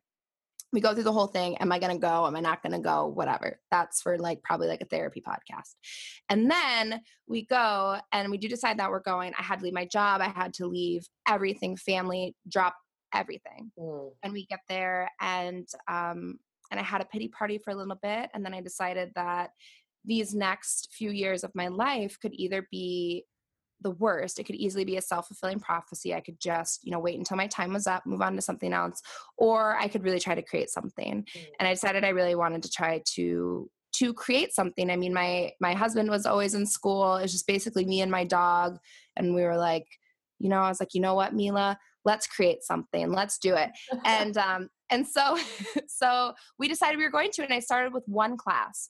[0.72, 1.58] we go through the whole thing.
[1.58, 2.28] Am I going to go?
[2.28, 3.08] Am I not going to go?
[3.08, 3.60] Whatever.
[3.72, 5.74] That's for like probably like a therapy podcast.
[6.30, 9.34] And then we go and we do decide that we're going.
[9.38, 10.22] I had to leave my job.
[10.22, 12.76] I had to leave everything, family, drop
[13.13, 13.72] everything.
[13.80, 14.12] Mm.
[14.22, 16.38] And we get there and, um,
[16.72, 18.30] and I had a pity party for a little bit.
[18.34, 19.50] And then I decided that
[20.06, 23.26] these next few years of my life could either be
[23.82, 24.39] the worst.
[24.39, 26.13] It could easily be a self fulfilling prophecy.
[26.13, 28.74] I could just, you know, wait until my time was up, move on to something
[28.74, 29.02] else,
[29.38, 31.26] or I could really try to create something.
[31.36, 31.46] Mm.
[31.60, 34.89] And I decided I really wanted to try to to create something.
[34.89, 37.18] I mean, my my husband was always in school.
[37.18, 38.78] It was just basically me and my dog,
[39.15, 39.88] and we were like,
[40.39, 43.12] you know, I was like, you know what, Mila, let's create something.
[43.12, 43.72] Let's do it.
[44.06, 45.38] and um, and so
[45.88, 48.89] so we decided we were going to, and I started with one class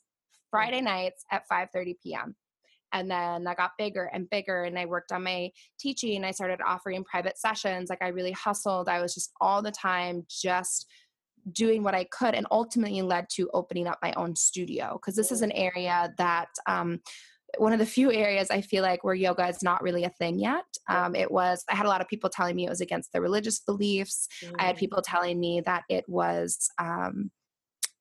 [0.50, 2.36] Friday nights at 5:30 p.m
[2.94, 5.50] and then that got bigger and bigger and i worked on my
[5.80, 9.72] teaching i started offering private sessions like i really hustled i was just all the
[9.72, 10.88] time just
[11.54, 15.32] doing what i could and ultimately led to opening up my own studio because this
[15.32, 17.00] is an area that um,
[17.58, 20.40] one of the few areas I feel like where yoga is not really a thing
[20.40, 20.66] yet.
[20.88, 23.22] Um, it was, I had a lot of people telling me it was against their
[23.22, 24.28] religious beliefs.
[24.44, 24.56] Mm.
[24.60, 24.80] I had mm.
[24.80, 27.32] people telling me that it was, um,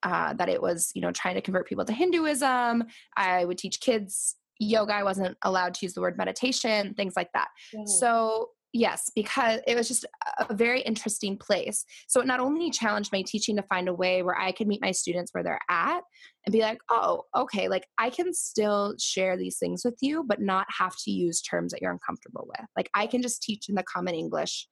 [0.02, 2.84] uh, that it was, you know, trying to convert people to Hinduism.
[3.16, 7.30] I would teach kids yoga i wasn't allowed to use the word meditation things like
[7.32, 7.48] that.
[7.86, 10.04] So yes because it was just
[10.38, 11.84] a very interesting place.
[12.06, 14.82] So it not only challenged my teaching to find a way where i could meet
[14.82, 16.00] my students where they're at
[16.44, 20.40] and be like oh okay like i can still share these things with you but
[20.40, 22.66] not have to use terms that you're uncomfortable with.
[22.76, 24.68] Like i can just teach in the common english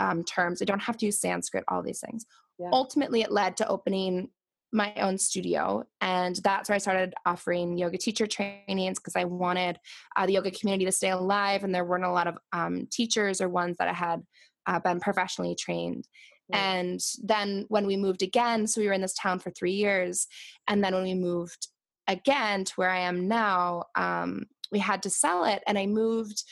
[0.00, 0.62] um, terms.
[0.62, 2.24] I don't have to use sanskrit all these things.
[2.58, 2.70] Yeah.
[2.72, 4.30] ultimately it led to opening
[4.72, 9.78] my own studio and that's where i started offering yoga teacher trainings because i wanted
[10.16, 13.40] uh, the yoga community to stay alive and there weren't a lot of um, teachers
[13.40, 14.22] or ones that I had
[14.66, 16.06] uh, been professionally trained.
[16.52, 20.26] And then when we moved again so we were in this town for three years
[20.66, 21.68] and then when we moved
[22.06, 26.42] again to where i am now um, we had to sell it and i moved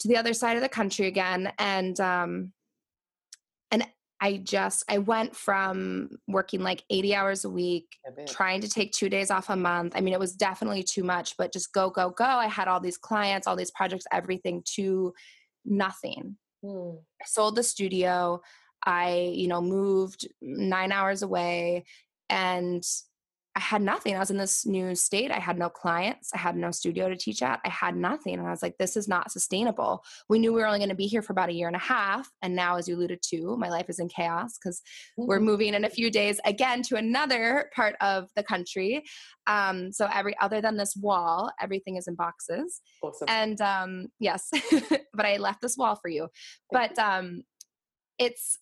[0.00, 2.52] to the other side of the country again and um,
[3.70, 3.86] and
[4.20, 7.86] I just I went from working like 80 hours a week,
[8.26, 9.92] trying to take 2 days off a month.
[9.96, 12.24] I mean it was definitely too much, but just go go go.
[12.24, 15.14] I had all these clients, all these projects, everything to
[15.64, 16.36] nothing.
[16.62, 16.96] Hmm.
[17.22, 18.40] I sold the studio.
[18.84, 21.84] I, you know, moved 9 hours away
[22.30, 22.82] and
[23.56, 24.14] I had nothing.
[24.14, 25.32] I was in this new state.
[25.32, 26.30] I had no clients.
[26.32, 27.60] I had no studio to teach at.
[27.64, 28.34] I had nothing.
[28.34, 30.04] And I was like, this is not sustainable.
[30.28, 31.80] We knew we were only going to be here for about a year and a
[31.80, 32.30] half.
[32.40, 34.80] And now, as you alluded to, my life is in chaos because
[35.18, 35.26] mm-hmm.
[35.28, 39.02] we're moving in a few days again to another part of the country.
[39.48, 42.80] Um, so every other than this wall, everything is in boxes.
[43.02, 43.26] Awesome.
[43.28, 44.50] And um, yes,
[45.12, 46.28] but I left this wall for you.
[46.70, 47.42] But um,
[48.18, 48.58] it's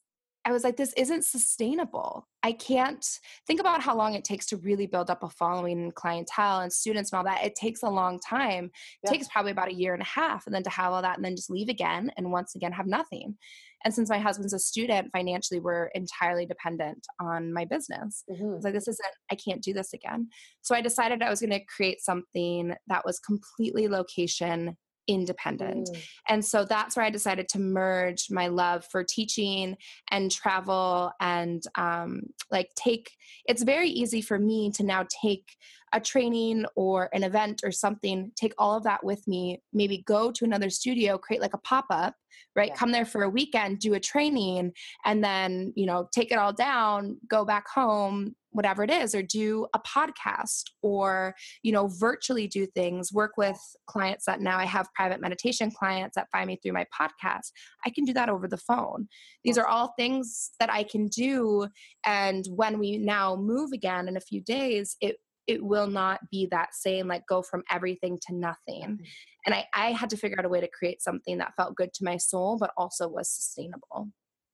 [0.46, 2.28] I was like, this isn't sustainable.
[2.46, 3.04] I can't
[3.48, 6.72] think about how long it takes to really build up a following and clientele and
[6.72, 7.44] students and all that.
[7.44, 8.70] It takes a long time.
[9.02, 10.46] It takes probably about a year and a half.
[10.46, 12.86] And then to have all that and then just leave again and once again have
[12.86, 13.36] nothing.
[13.84, 18.22] And since my husband's a student, financially, we're entirely dependent on my business.
[18.30, 18.60] Mm-hmm.
[18.62, 20.28] Like, this isn't, I can't do this again.
[20.62, 24.76] So I decided I was going to create something that was completely location
[25.08, 25.88] independent.
[25.88, 26.08] Mm.
[26.28, 29.76] And so that's where I decided to merge my love for teaching
[30.10, 33.10] and travel and um, like take,
[33.46, 35.56] it's very easy for me to now take
[35.92, 40.30] a training or an event or something, take all of that with me, maybe go
[40.32, 42.14] to another studio, create like a pop up,
[42.54, 42.68] right?
[42.68, 42.74] Yeah.
[42.74, 44.72] Come there for a weekend, do a training,
[45.04, 49.22] and then, you know, take it all down, go back home, whatever it is or
[49.22, 54.64] do a podcast or you know virtually do things work with clients that now i
[54.64, 57.50] have private meditation clients that find me through my podcast
[57.84, 59.06] i can do that over the phone
[59.44, 61.68] these are all things that i can do
[62.06, 66.46] and when we now move again in a few days it it will not be
[66.50, 69.04] that same like go from everything to nothing mm-hmm.
[69.46, 71.92] and I, I had to figure out a way to create something that felt good
[71.94, 74.08] to my soul but also was sustainable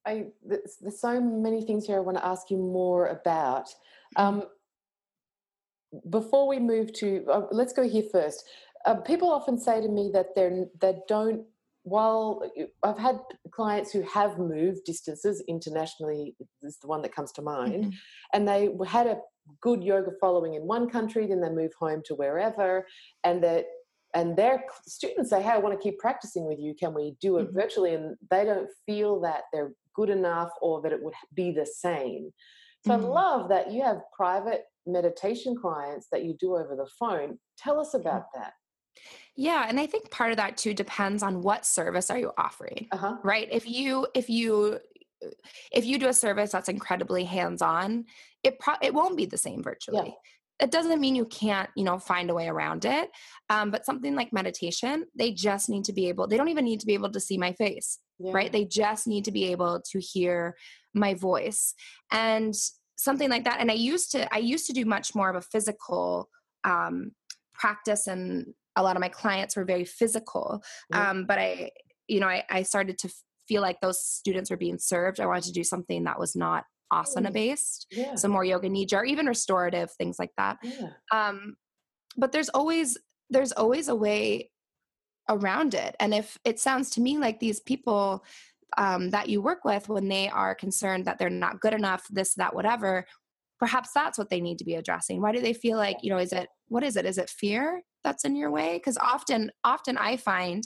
[0.07, 3.69] I, there's, there's, so many things here I want to ask you more about.
[4.19, 4.23] Mm-hmm.
[4.23, 4.43] Um,
[6.11, 8.45] before we move to, uh, let's go here first.
[8.85, 11.45] Uh, people often say to me that they're they don't.
[11.85, 12.49] While
[12.85, 13.19] I've had
[13.51, 17.91] clients who have moved distances internationally, is the one that comes to mind, mm-hmm.
[18.33, 19.19] and they had a
[19.61, 22.87] good yoga following in one country, then they move home to wherever,
[23.25, 23.67] and that
[24.15, 26.75] and their students say, "Hey, I want to keep practicing with you.
[26.75, 27.59] Can we do it mm-hmm.
[27.59, 31.67] virtually?" And they don't feel that they're good enough or that it would be the
[31.67, 32.31] same.
[32.85, 33.05] So mm-hmm.
[33.05, 37.39] I love that you have private meditation clients that you do over the phone.
[37.57, 38.55] Tell us about that.
[39.35, 42.89] Yeah, and I think part of that too depends on what service are you offering.
[42.93, 43.17] Uh-huh.
[43.23, 43.49] Right?
[43.51, 44.79] If you if you
[45.73, 48.05] if you do a service that's incredibly hands-on,
[48.43, 50.09] it pro- it won't be the same virtually.
[50.09, 50.15] Yeah
[50.63, 53.11] it doesn't mean you can't you know find a way around it
[53.51, 56.81] um, but something like meditation they just need to be able they don't even need
[56.81, 58.33] to be able to see my face yeah.
[58.33, 60.57] right they just need to be able to hear
[60.95, 61.75] my voice
[62.11, 62.55] and
[62.97, 65.43] something like that and i used to i used to do much more of a
[65.43, 66.29] physical
[66.65, 67.11] um,
[67.53, 71.11] practice and a lot of my clients were very physical yeah.
[71.11, 71.71] um, but i
[72.09, 73.11] you know I, I started to
[73.49, 76.65] feel like those students were being served i wanted to do something that was not
[76.93, 77.33] asana mm.
[77.33, 78.15] based yeah.
[78.15, 80.91] so more yoga nidra or even restorative things like that yeah.
[81.13, 81.57] um,
[82.17, 82.99] but there's always
[83.31, 84.51] there's always a way
[85.29, 88.25] around it and if it sounds to me like these people
[88.79, 92.35] um, that you work with when they are concerned that they're not good enough this
[92.35, 93.07] that whatever
[93.59, 96.19] perhaps that's what they need to be addressing why do they feel like you know
[96.19, 99.97] is it what is it is it fear that's in your way because often often
[99.97, 100.65] i find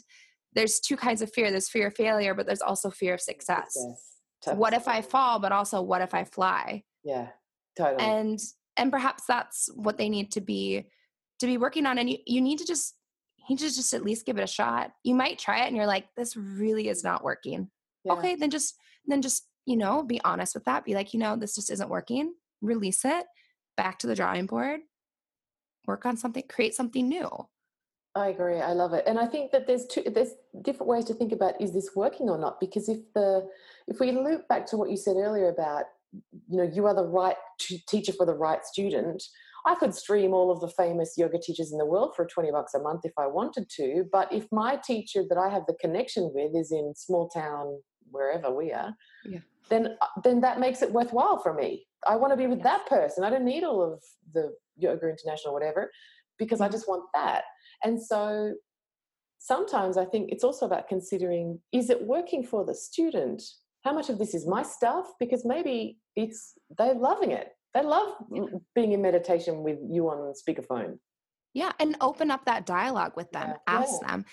[0.56, 3.76] there's two kinds of fear there's fear of failure but there's also fear of success
[4.54, 6.84] what if I fall, but also what if I fly?
[7.04, 7.28] Yeah,
[7.76, 8.02] totally.
[8.04, 8.40] And
[8.76, 10.86] and perhaps that's what they need to be
[11.40, 11.98] to be working on.
[11.98, 12.94] And you, you need to just
[13.38, 14.92] you need to just at least give it a shot.
[15.02, 17.70] You might try it and you're like, this really is not working.
[18.04, 18.14] Yeah.
[18.14, 18.74] Okay, then just
[19.06, 20.84] then just, you know, be honest with that.
[20.84, 22.34] Be like, you know, this just isn't working.
[22.60, 23.26] Release it,
[23.76, 24.80] back to the drawing board,
[25.86, 27.28] work on something, create something new.
[28.16, 28.60] I agree.
[28.60, 30.30] I love it, and I think that there's two there's
[30.62, 32.58] different ways to think about is this working or not?
[32.58, 33.46] Because if the
[33.86, 35.84] if we loop back to what you said earlier about
[36.48, 37.36] you know you are the right
[37.86, 39.22] teacher for the right student,
[39.66, 42.72] I could stream all of the famous yoga teachers in the world for 20 bucks
[42.72, 44.04] a month if I wanted to.
[44.10, 48.50] But if my teacher that I have the connection with is in small town wherever
[48.50, 48.94] we are,
[49.26, 49.40] yeah.
[49.68, 51.84] then uh, then that makes it worthwhile for me.
[52.06, 52.64] I want to be with yes.
[52.64, 53.24] that person.
[53.24, 54.02] I don't need all of
[54.32, 55.90] the yoga international or whatever
[56.38, 57.44] because I just want that.
[57.84, 58.54] And so
[59.38, 63.42] sometimes I think it's also about considering is it working for the student?
[63.84, 65.12] How much of this is my stuff?
[65.20, 67.52] Because maybe it's they're loving it.
[67.74, 68.14] They love
[68.74, 70.98] being in meditation with you on speakerphone.
[71.54, 73.48] Yeah, and open up that dialogue with them.
[73.48, 73.56] Yeah.
[73.66, 74.08] Ask yeah.
[74.08, 74.24] them.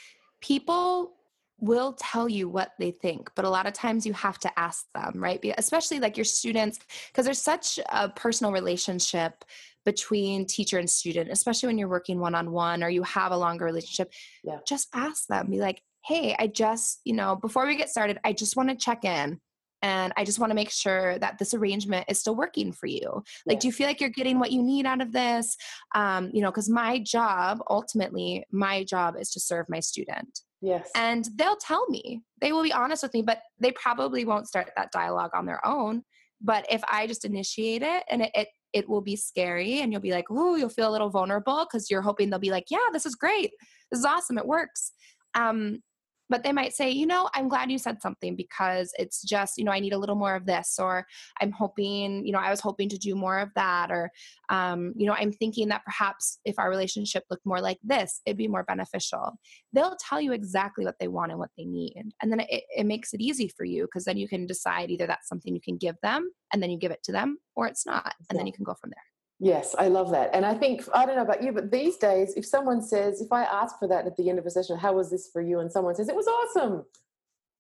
[0.42, 1.14] People
[1.60, 4.86] will tell you what they think, but a lot of times you have to ask
[4.94, 5.40] them, right?
[5.58, 9.46] Especially like your students, because there's such a personal relationship
[9.86, 13.38] between teacher and student, especially when you're working one on one or you have a
[13.38, 14.12] longer relationship.
[14.44, 14.60] Yeah.
[14.68, 18.34] Just ask them, be like, hey, I just, you know, before we get started, I
[18.34, 19.40] just want to check in
[19.82, 23.24] and I just want to make sure that this arrangement is still working for you.
[23.46, 23.60] Like, yeah.
[23.60, 25.58] do you feel like you're getting what you need out of this?
[25.94, 30.40] Um, you know, because my job, ultimately, my job is to serve my student.
[30.62, 30.90] Yes.
[30.96, 34.72] And they'll tell me, they will be honest with me, but they probably won't start
[34.78, 36.04] that dialogue on their own.
[36.40, 40.02] But if I just initiate it and it, it it will be scary and you'll
[40.02, 42.90] be like, oh, you'll feel a little vulnerable because you're hoping they'll be like, yeah,
[42.92, 43.52] this is great.
[43.92, 44.38] This is awesome.
[44.38, 44.92] It works.
[45.36, 45.82] Um,
[46.30, 49.64] but they might say, you know, I'm glad you said something because it's just, you
[49.64, 51.06] know, I need a little more of this, or
[51.42, 54.10] I'm hoping, you know, I was hoping to do more of that, or,
[54.50, 58.38] um, you know, I'm thinking that perhaps if our relationship looked more like this, it'd
[58.38, 59.34] be more beneficial.
[59.74, 62.02] They'll tell you exactly what they want and what they need.
[62.22, 65.08] And then it, it makes it easy for you because then you can decide either
[65.08, 67.86] that's something you can give them and then you give it to them, or it's
[67.86, 68.14] not.
[68.30, 68.38] And yeah.
[68.38, 69.13] then you can go from there.
[69.40, 70.30] Yes, I love that.
[70.34, 73.32] And I think, I don't know about you, but these days, if someone says, if
[73.32, 75.60] I ask for that at the end of a session, how was this for you?
[75.60, 76.86] And someone says, it was awesome.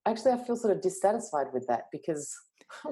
[0.06, 2.34] Actually, I feel sort of dissatisfied with that because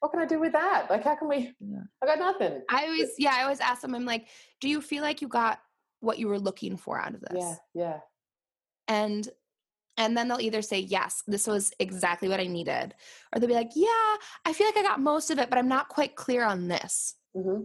[0.00, 0.86] what can I do with that?
[0.90, 1.54] Like, how can we?
[1.60, 1.82] Yeah.
[2.02, 2.62] I got nothing.
[2.70, 4.28] I always, yeah, I always ask them, I'm like,
[4.60, 5.60] do you feel like you got
[6.00, 7.42] what you were looking for out of this?
[7.42, 7.98] Yeah, yeah.
[8.86, 9.28] And
[9.96, 12.94] and then they'll either say yes this was exactly what i needed
[13.34, 14.14] or they'll be like yeah
[14.44, 17.16] i feel like i got most of it but i'm not quite clear on this
[17.36, 17.64] mm-hmm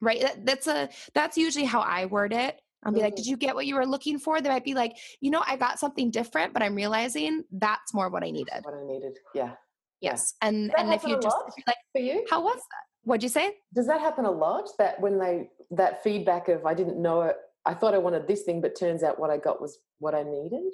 [0.00, 2.60] right that, that's a that's usually how i word it.
[2.84, 3.30] I'll be like did mm-hmm.
[3.32, 4.40] you get what you were looking for?
[4.40, 8.08] They might be like you know i got something different but i'm realizing that's more
[8.08, 8.60] what i needed.
[8.62, 9.52] what i needed yeah
[10.00, 12.24] yes and and if you just if like for you?
[12.30, 12.84] How was that?
[13.02, 13.56] What'd you say?
[13.74, 17.36] Does that happen a lot that when they that feedback of i didn't know it
[17.66, 20.22] i thought i wanted this thing but turns out what i got was what i
[20.22, 20.72] needed?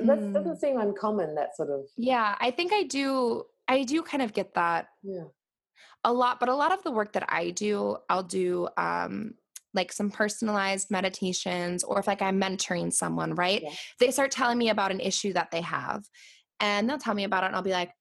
[0.00, 0.32] That mm.
[0.32, 4.32] doesn't seem uncommon that sort of yeah i think i do i do kind of
[4.32, 4.86] get that.
[5.02, 5.24] Yeah
[6.04, 9.34] a lot but a lot of the work that i do i'll do um
[9.74, 13.70] like some personalized meditations or if like i'm mentoring someone right yeah.
[13.98, 16.04] they start telling me about an issue that they have
[16.60, 17.92] and they'll tell me about it and i'll be like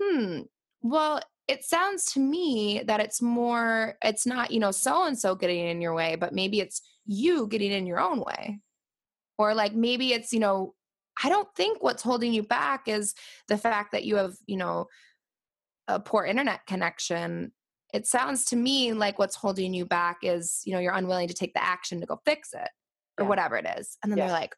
[0.00, 0.40] hmm
[0.82, 5.34] well it sounds to me that it's more it's not you know so and so
[5.34, 8.58] getting in your way but maybe it's you getting in your own way
[9.38, 10.74] or like maybe it's you know
[11.22, 13.14] i don't think what's holding you back is
[13.48, 14.86] the fact that you have you know
[15.88, 17.52] a poor internet connection
[17.92, 21.34] it sounds to me like what's holding you back is you know you're unwilling to
[21.34, 22.68] take the action to go fix it
[23.18, 23.28] or yeah.
[23.28, 24.26] whatever it is and then yeah.
[24.26, 24.54] they're like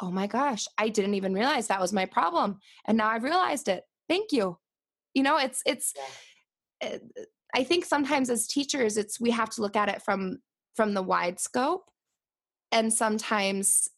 [0.00, 3.68] oh my gosh i didn't even realize that was my problem and now i've realized
[3.68, 4.56] it thank you
[5.14, 5.94] you know it's it's
[6.82, 6.88] yeah.
[6.88, 7.02] it,
[7.54, 10.38] i think sometimes as teachers it's we have to look at it from
[10.76, 11.90] from the wide scope
[12.70, 13.88] and sometimes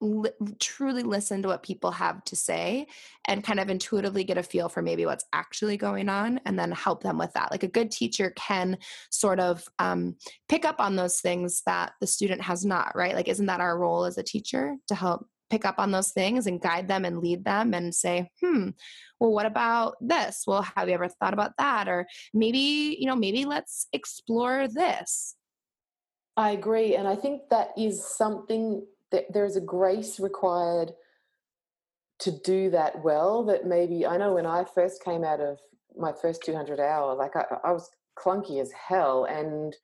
[0.00, 2.86] li- truly listen to what people have to say
[3.26, 6.72] and kind of intuitively get a feel for maybe what's actually going on and then
[6.72, 7.50] help them with that.
[7.50, 8.78] Like a good teacher can
[9.10, 10.16] sort of um,
[10.48, 13.14] pick up on those things that the student has not right?
[13.14, 16.46] Like isn't that our role as a teacher to help pick up on those things
[16.46, 18.68] and guide them and lead them and say hmm
[19.18, 20.44] well what about this?
[20.46, 21.88] Well have you ever thought about that?
[21.88, 25.36] Or maybe you know maybe let's explore this.
[26.36, 26.94] I agree.
[26.94, 30.92] And I think that is something that there's a grace required
[32.20, 33.44] to do that well.
[33.44, 35.58] That maybe, I know when I first came out of
[35.96, 39.74] my first 200 hour, like I, I was clunky as hell and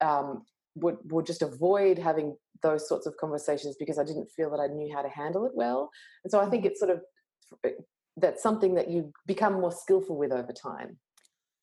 [0.00, 0.44] um,
[0.74, 4.66] would, would just avoid having those sorts of conversations because I didn't feel that I
[4.66, 5.90] knew how to handle it well.
[6.24, 6.72] And so I think mm-hmm.
[6.72, 7.02] it's sort of
[8.16, 10.98] that's something that you become more skillful with over time.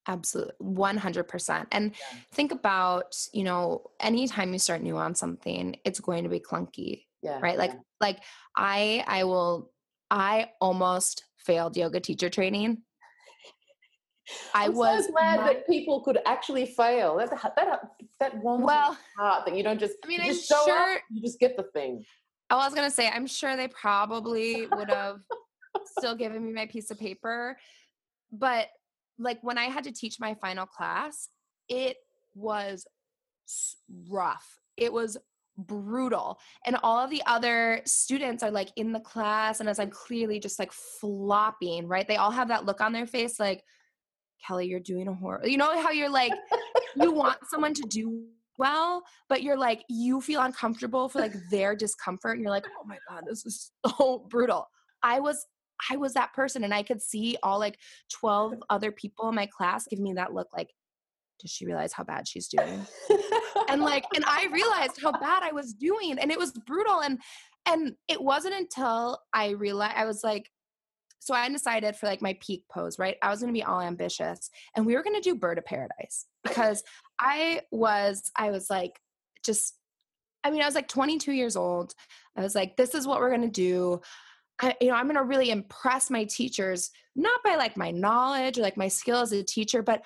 [0.08, 0.54] Absolutely.
[0.64, 1.68] 100%.
[1.72, 2.20] And yeah.
[2.32, 7.04] think about, you know, anytime you start new on something, it's going to be clunky.
[7.22, 7.40] Yeah.
[7.42, 7.58] Right?
[7.58, 7.80] Like yeah.
[8.00, 8.20] like
[8.56, 9.72] I I will
[10.10, 12.84] I almost failed yoga teacher training.
[14.54, 17.18] I I'm was so glad my, that people could actually fail.
[17.18, 17.80] That that
[18.20, 19.96] that warms well, heart that you don't just.
[20.04, 22.04] I mean, I'm sure up, you just get the thing.
[22.50, 25.20] I was gonna say, I'm sure they probably would have
[25.98, 27.58] still given me my piece of paper,
[28.32, 28.68] but
[29.20, 31.30] like when I had to teach my final class,
[31.70, 31.98] it
[32.36, 32.86] was
[34.10, 34.60] rough.
[34.78, 35.18] It was
[35.58, 36.40] brutal.
[36.66, 40.40] And all of the other students are like in the class, and as I'm clearly
[40.40, 42.08] just like flopping, right?
[42.08, 43.64] They all have that look on their face like,
[44.46, 45.46] Kelly, you're doing a horror.
[45.46, 46.32] You know how you're like,
[46.96, 48.26] you want someone to do
[48.60, 52.34] well, but you're like, you feel uncomfortable for like their discomfort.
[52.34, 54.68] And you're like, oh my God, this is so brutal.
[55.02, 55.46] I was
[55.90, 57.78] I was that person and I could see all like
[58.12, 60.72] 12 other people in my class give me that look like,
[61.40, 62.86] does she realize how bad she's doing?
[63.70, 67.02] and like, and I realized how bad I was doing and it was brutal.
[67.02, 67.20] And,
[67.68, 70.50] and it wasn't until I realized I was like,
[71.20, 73.18] so I decided for like my peak pose, right?
[73.22, 75.66] I was going to be all ambitious and we were going to do bird of
[75.66, 76.84] paradise because
[77.20, 79.00] I was, I was like,
[79.44, 79.76] just,
[80.44, 81.94] I mean, I was like 22 years old.
[82.38, 84.02] I was like, this is what we're going to do.
[84.62, 88.58] I, you know, I'm going to really impress my teachers, not by like my knowledge
[88.58, 90.02] or like my skill as a teacher, but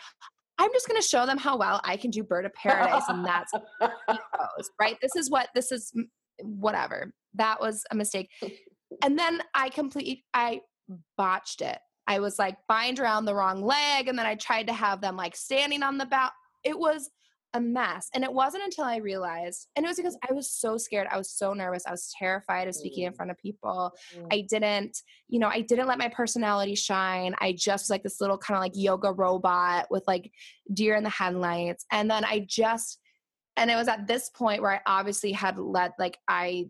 [0.58, 3.04] I'm just going to show them how well I can do bird of paradise.
[3.08, 3.52] and that's
[4.80, 4.98] right.
[5.02, 5.94] This is what, this is
[6.42, 7.14] whatever.
[7.36, 8.30] That was a mistake.
[9.02, 10.62] And then I completely, I
[11.18, 11.80] botched it.
[12.08, 14.08] I was like bind around the wrong leg.
[14.08, 16.30] And then I tried to have them like standing on the bow.
[16.64, 17.10] It was
[17.54, 18.10] a mess.
[18.14, 21.08] And it wasn't until I realized, and it was because I was so scared.
[21.12, 21.84] I was so nervous.
[21.86, 23.16] I was terrified of speaking in mm.
[23.16, 23.92] front of people.
[24.16, 24.28] Mm.
[24.32, 27.36] I didn't, you know, I didn't let my personality shine.
[27.40, 30.32] I just like this little kind of like yoga robot with like
[30.74, 31.86] deer in the headlights.
[31.92, 33.00] And then I just,
[33.58, 36.70] and it was at this point where I obviously had let, like, I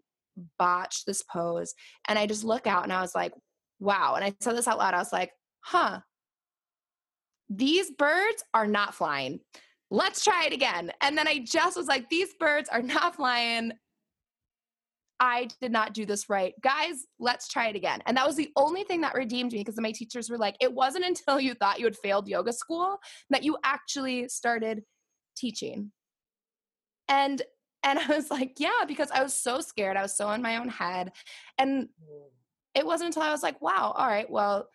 [0.58, 1.76] botched this pose.
[2.08, 3.34] And I just look out and I was like,
[3.80, 4.16] wow.
[4.16, 4.96] And I said this out loud.
[4.96, 6.00] I was like, huh,
[7.50, 9.42] these birds are not flying
[9.92, 10.92] let's try it again.
[11.02, 13.74] And then I just was like, these birds are not flying.
[15.20, 16.54] I did not do this right.
[16.64, 18.02] Guys, let's try it again.
[18.08, 20.74] And that was the only thing that redeemed me because my teachers were like, it
[20.74, 22.98] wasn't until you thought you had failed yoga school
[23.30, 24.82] that you actually started
[25.38, 25.92] teaching.
[27.08, 27.42] And
[27.84, 29.98] and I was like, yeah, because I was so scared.
[29.98, 31.12] I was so in my own head.
[31.58, 32.22] And mm.
[32.76, 34.68] it wasn't until I was like, wow, all right, well,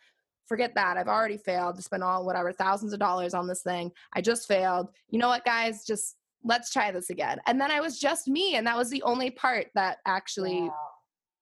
[0.46, 0.96] forget that.
[0.96, 3.90] I've already failed to spend all whatever thousands of dollars on this thing.
[4.14, 4.88] I just failed.
[5.08, 5.84] You know what, guys?
[5.84, 7.38] Just let's try this again.
[7.46, 8.54] And then I was just me.
[8.54, 10.74] And that was the only part that actually wow.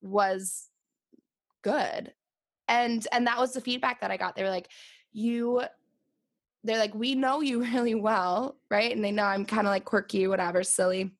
[0.03, 0.69] was
[1.63, 2.13] good.
[2.69, 4.35] And and that was the feedback that I got.
[4.35, 4.69] They were like,
[5.13, 5.63] you
[6.65, 8.95] they're like, we know you really well, right?
[8.95, 11.13] And they know I'm kind of like quirky, whatever, silly.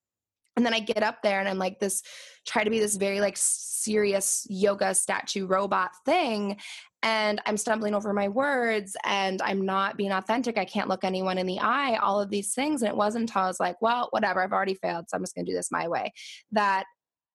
[0.57, 2.02] And then I get up there and I'm like this,
[2.46, 6.59] try to be this very like serious yoga statue robot thing
[7.05, 10.57] and I'm stumbling over my words and I'm not being authentic.
[10.57, 12.80] I can't look anyone in the eye, all of these things.
[12.80, 15.34] And it wasn't until I was like, well, whatever, I've already failed, so I'm just
[15.34, 16.12] gonna do this my way.
[16.52, 16.84] That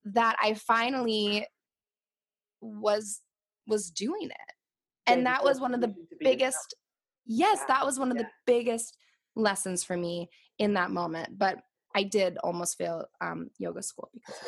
[0.06, 1.46] that I finally
[2.62, 3.22] was
[3.68, 4.54] was doing it.
[5.06, 6.76] And that was one of the biggest
[7.28, 8.98] yes, that was one of the biggest
[9.36, 11.38] lessons for me in that moment.
[11.38, 11.60] But
[11.96, 14.40] I did almost fail um, yoga school because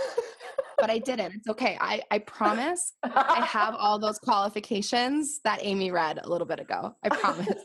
[0.77, 1.35] but I didn't.
[1.35, 1.77] It's okay.
[1.79, 6.95] I, I promise I have all those qualifications that Amy read a little bit ago.
[7.03, 7.61] I promise.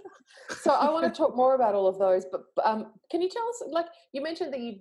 [0.61, 3.49] so I want to talk more about all of those, but um, can you tell
[3.49, 4.81] us, like you mentioned that you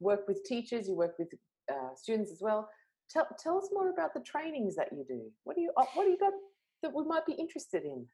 [0.00, 1.28] work with teachers, you work with
[1.70, 2.68] uh, students as well.
[3.10, 5.30] Tell, tell us more about the trainings that you do.
[5.44, 6.32] What do you, uh, what do you got
[6.82, 8.06] that we might be interested in?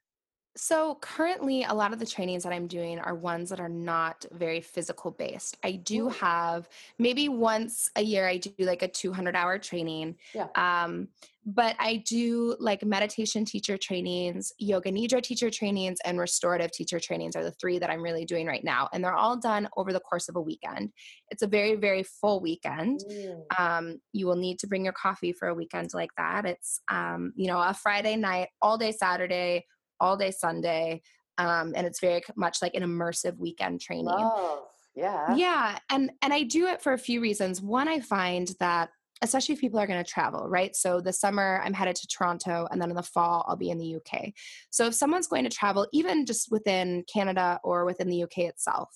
[0.57, 4.25] So currently, a lot of the trainings that I'm doing are ones that are not
[4.31, 5.57] very physical based.
[5.63, 10.15] I do have maybe once a year I do like a 200 hour training.
[10.33, 10.47] Yeah.
[10.55, 11.09] Um,
[11.45, 17.35] but I do like meditation teacher trainings, yoga nidra teacher trainings, and restorative teacher trainings
[17.35, 18.89] are the three that I'm really doing right now.
[18.91, 20.91] And they're all done over the course of a weekend.
[21.29, 23.01] It's a very, very full weekend.
[23.11, 23.59] Mm.
[23.59, 26.45] Um, you will need to bring your coffee for a weekend like that.
[26.45, 29.65] It's, um, you know, a Friday night, all day Saturday,
[29.99, 31.01] all day Sunday.
[31.37, 34.05] Um, and it's very much like an immersive weekend training.
[34.05, 34.63] Love.
[34.95, 35.35] Yeah.
[35.35, 35.77] Yeah.
[35.89, 37.61] And and I do it for a few reasons.
[37.61, 38.89] One, I find that
[39.21, 40.75] especially if people are going to travel, right?
[40.75, 43.77] So the summer I'm headed to Toronto and then in the fall I'll be in
[43.77, 44.33] the UK.
[44.71, 48.89] So if someone's going to travel, even just within Canada or within the UK itself,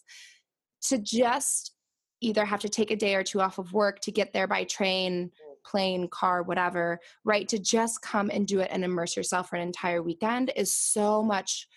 [0.88, 1.74] to just
[2.22, 4.66] either have to take a day or two off of work to get there by
[4.66, 5.32] train
[5.70, 7.48] plane, car, whatever, right?
[7.50, 11.22] To just come and do it and immerse yourself for an entire weekend is so
[11.24, 11.68] much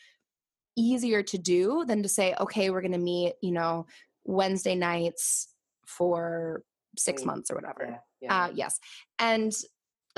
[0.76, 3.86] easier to do than to say, okay, we're going to meet, you know,
[4.24, 5.48] Wednesday nights
[5.86, 6.62] for
[6.96, 7.86] six months or whatever.
[7.88, 8.44] Yeah, yeah.
[8.44, 8.78] Uh, yes.
[9.18, 9.52] And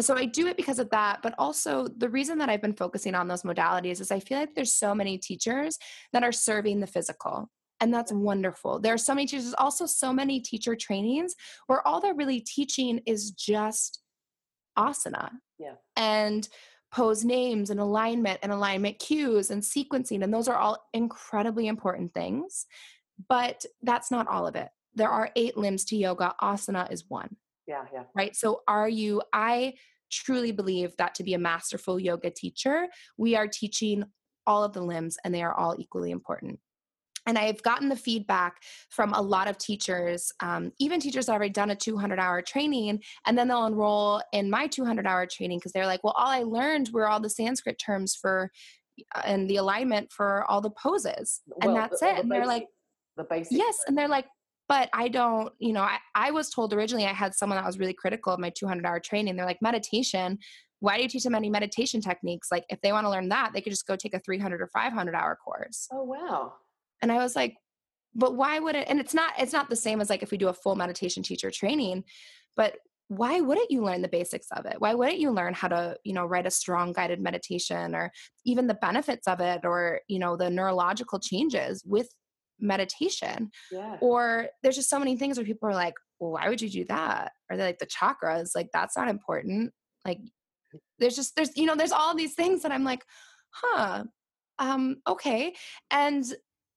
[0.00, 3.14] so I do it because of that, but also the reason that I've been focusing
[3.14, 5.78] on those modalities is I feel like there's so many teachers
[6.12, 7.48] that are serving the physical
[7.84, 8.80] and that's wonderful.
[8.80, 11.34] There are so many teachers, also so many teacher trainings
[11.66, 14.00] where all they're really teaching is just
[14.78, 15.28] asana.
[15.58, 15.74] Yeah.
[15.96, 16.48] And
[16.90, 20.24] pose names and alignment and alignment cues and sequencing.
[20.24, 22.64] And those are all incredibly important things.
[23.28, 24.68] But that's not all of it.
[24.94, 26.34] There are eight limbs to yoga.
[26.40, 27.36] Asana is one.
[27.66, 28.04] Yeah, yeah.
[28.14, 28.34] Right.
[28.34, 29.74] So are you, I
[30.10, 34.04] truly believe that to be a masterful yoga teacher, we are teaching
[34.46, 36.60] all of the limbs and they are all equally important.
[37.26, 41.40] And I've gotten the feedback from a lot of teachers, um, even teachers that have
[41.40, 45.58] already done a 200 hour training, and then they'll enroll in my 200 hour training
[45.58, 48.50] because they're like, well, all I learned were all the Sanskrit terms for
[49.14, 52.14] uh, and the alignment for all the poses, and well, that's the, it.
[52.14, 52.66] The and they're like,
[53.16, 53.58] the basic.
[53.58, 54.26] Yes, and they're like,
[54.68, 57.78] but I don't, you know, I, I was told originally I had someone that was
[57.78, 59.36] really critical of my 200 hour training.
[59.36, 60.38] They're like, meditation.
[60.80, 62.48] Why do you teach them any meditation techniques?
[62.50, 64.68] Like, if they want to learn that, they could just go take a 300 or
[64.68, 65.88] 500 hour course.
[65.92, 66.54] Oh, wow.
[67.04, 67.58] And I was like,
[68.14, 68.88] but why would it?
[68.88, 71.22] And it's not, it's not the same as like if we do a full meditation
[71.22, 72.04] teacher training,
[72.56, 72.76] but
[73.08, 74.80] why wouldn't you learn the basics of it?
[74.80, 78.10] Why wouldn't you learn how to, you know, write a strong guided meditation or
[78.46, 82.08] even the benefits of it or, you know, the neurological changes with
[82.58, 83.50] meditation?
[83.70, 83.98] Yeah.
[84.00, 86.86] Or there's just so many things where people are like, well, why would you do
[86.86, 87.32] that?
[87.50, 89.74] Or they're like the chakras, like that's not important.
[90.06, 90.20] Like
[90.98, 93.04] there's just there's you know, there's all these things that I'm like,
[93.50, 94.04] huh,
[94.58, 95.54] um, okay.
[95.90, 96.24] And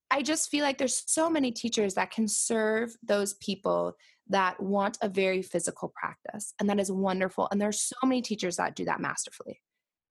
[0.10, 3.96] I just feel like there's so many teachers that can serve those people
[4.30, 6.54] that want a very physical practice.
[6.60, 7.48] And that is wonderful.
[7.52, 9.62] And there's so many teachers that do that masterfully.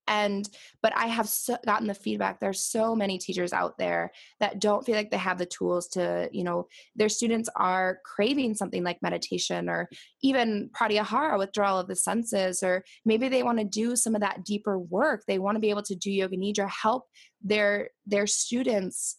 [0.08, 0.48] And,
[0.82, 4.86] but I have so, gotten the feedback there's so many teachers out there that don't
[4.86, 9.02] feel like they have the tools to, you know, their students are craving something like
[9.02, 9.88] meditation or
[10.22, 14.44] even pratyahara, withdrawal of the senses, or maybe they want to do some of that
[14.44, 15.24] deeper work.
[15.26, 17.06] They want to be able to do yoga nidra, help
[17.42, 19.16] their, their students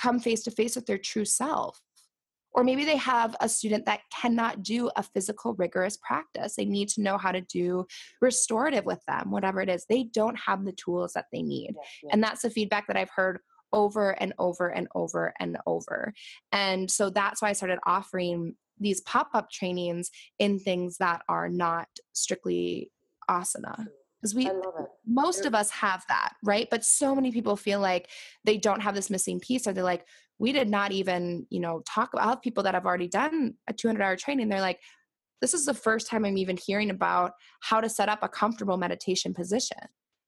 [0.00, 1.80] come face to face with their true self.
[2.52, 6.56] Or maybe they have a student that cannot do a physical, rigorous practice.
[6.56, 7.86] They need to know how to do
[8.20, 9.86] restorative with them, whatever it is.
[9.88, 11.74] They don't have the tools that they need.
[11.76, 12.10] Yeah, yeah.
[12.12, 13.38] And that's the feedback that I've heard
[13.72, 16.12] over and over and over and over.
[16.50, 21.48] And so that's why I started offering these pop up trainings in things that are
[21.48, 22.90] not strictly
[23.30, 23.86] asana
[24.20, 24.50] because we
[25.06, 26.68] most of us have that right?
[26.70, 28.10] But so many people feel like
[28.44, 30.06] they don't have this missing piece or they're like
[30.38, 34.02] we did not even you know talk about people that have already done a 200
[34.02, 34.48] hour training.
[34.48, 34.80] They're like
[35.40, 38.76] this is the first time i'm even hearing about how to set up a comfortable
[38.76, 39.78] meditation position.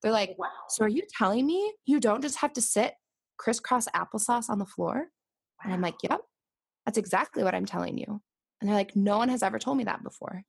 [0.03, 0.49] They're like wow.
[0.69, 2.95] so are you telling me you don't just have to sit
[3.39, 4.95] crisscross applesauce on the floor?
[4.95, 5.65] Wow.
[5.65, 6.21] and i'm like yep.
[6.87, 8.21] That's exactly what i'm telling you.
[8.61, 10.43] And they're like no one has ever told me that before.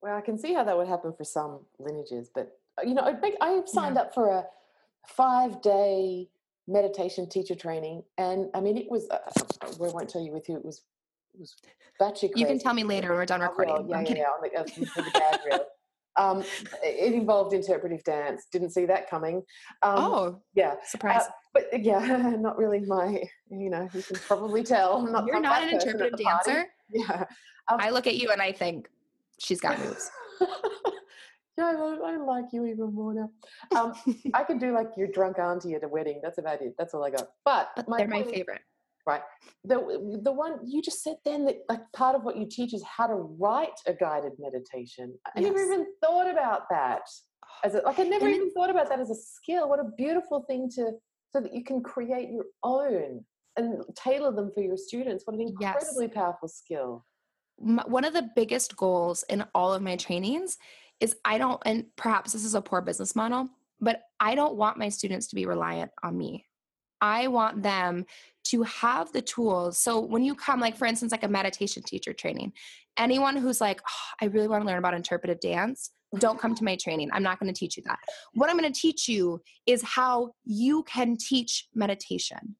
[0.00, 2.52] Well i can see how that would happen for some lineages but
[2.84, 3.02] you know,
[3.40, 4.02] I signed yeah.
[4.02, 4.44] up for a
[5.06, 6.28] five day
[6.66, 9.08] meditation teacher training, and I mean, it was.
[9.10, 10.82] Uh, uh I won't tell you with who it was.
[11.34, 11.56] It was
[12.00, 13.74] batshit You can tell me later when we're done recording.
[13.78, 15.64] Oh, yeah, yeah, yeah, uh, the bad reel.
[16.16, 16.44] Um,
[16.82, 18.46] it involved interpretive dance.
[18.52, 19.36] Didn't see that coming.
[19.82, 21.22] Um, oh, yeah, surprise!
[21.22, 23.22] Uh, but yeah, not really my.
[23.50, 24.98] You know, you can probably tell.
[24.98, 26.66] I'm not, You're not, not an interpretive dancer.
[26.90, 27.24] Yeah,
[27.68, 28.88] um, I look at you and I think
[29.38, 30.10] she's got moves.
[31.62, 33.30] yeah, I, I, like you even more now.
[33.78, 33.94] Um,
[34.34, 36.20] I could do like your drunk auntie at a wedding.
[36.22, 36.74] That's about it.
[36.78, 37.28] That's all I got.
[37.44, 38.60] But, but my they're my favorite.
[39.06, 39.22] Right.
[39.64, 42.84] The the one you just said then that like part of what you teach is
[42.84, 45.18] how to write a guided meditation.
[45.26, 45.48] I yes.
[45.48, 47.02] never even thought about that
[47.64, 49.68] as a, like I never and even thought about that as a skill.
[49.68, 50.92] What a beautiful thing to
[51.32, 53.24] so that you can create your own
[53.56, 55.26] and tailor them for your students.
[55.26, 56.14] What an incredibly yes.
[56.14, 57.04] powerful skill.
[57.56, 60.58] One of the biggest goals in all of my trainings
[61.02, 63.48] is I don't, and perhaps this is a poor business model,
[63.80, 66.46] but I don't want my students to be reliant on me.
[67.00, 68.06] I want them
[68.44, 69.78] to have the tools.
[69.78, 72.52] So when you come, like for instance, like a meditation teacher training,
[72.96, 76.64] anyone who's like, oh, I really want to learn about interpretive dance, don't come to
[76.64, 77.10] my training.
[77.12, 77.98] I'm not going to teach you that.
[78.34, 82.56] What I'm going to teach you is how you can teach meditation.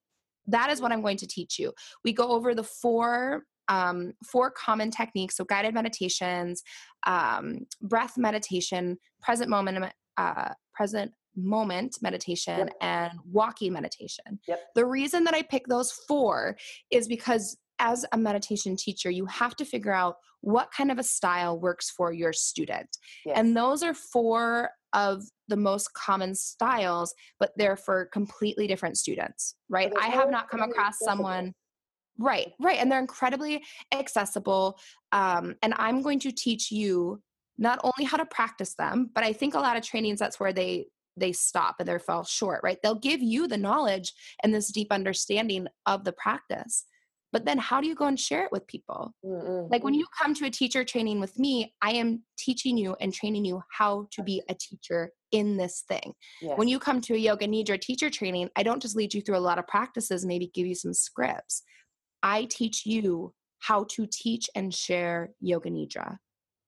[0.49, 1.73] That is what I'm going to teach you.
[2.03, 6.63] We go over the four um, four common techniques so guided meditations
[7.07, 12.73] um, breath meditation present moment uh, present moment meditation yep.
[12.83, 14.61] and walking meditation yep.
[14.75, 16.57] the reason that i pick those four
[16.91, 21.03] is because as a meditation teacher, you have to figure out what kind of a
[21.03, 22.97] style works for your student.
[23.27, 23.37] Yes.
[23.37, 29.57] And those are four of the most common styles, but they're for completely different students,
[29.69, 29.93] right?
[30.01, 31.55] I have not come across someone.
[32.23, 32.79] Right, right.
[32.79, 34.79] And they're incredibly accessible.
[35.11, 37.21] Um, and I'm going to teach you
[37.59, 40.53] not only how to practice them, but I think a lot of trainings that's where
[40.53, 42.79] they they stop and they fall short, right?
[42.83, 46.87] They'll give you the knowledge and this deep understanding of the practice
[47.33, 50.05] but then how do you go and share it with people mm like when you
[50.21, 54.07] come to a teacher training with me i am teaching you and training you how
[54.11, 56.13] to be a teacher in this thing
[56.43, 56.59] yes.
[56.59, 59.37] when you come to a yoga nidra teacher training i don't just lead you through
[59.37, 61.63] a lot of practices maybe give you some scripts
[62.23, 66.19] i teach you how to teach and share yoga nidra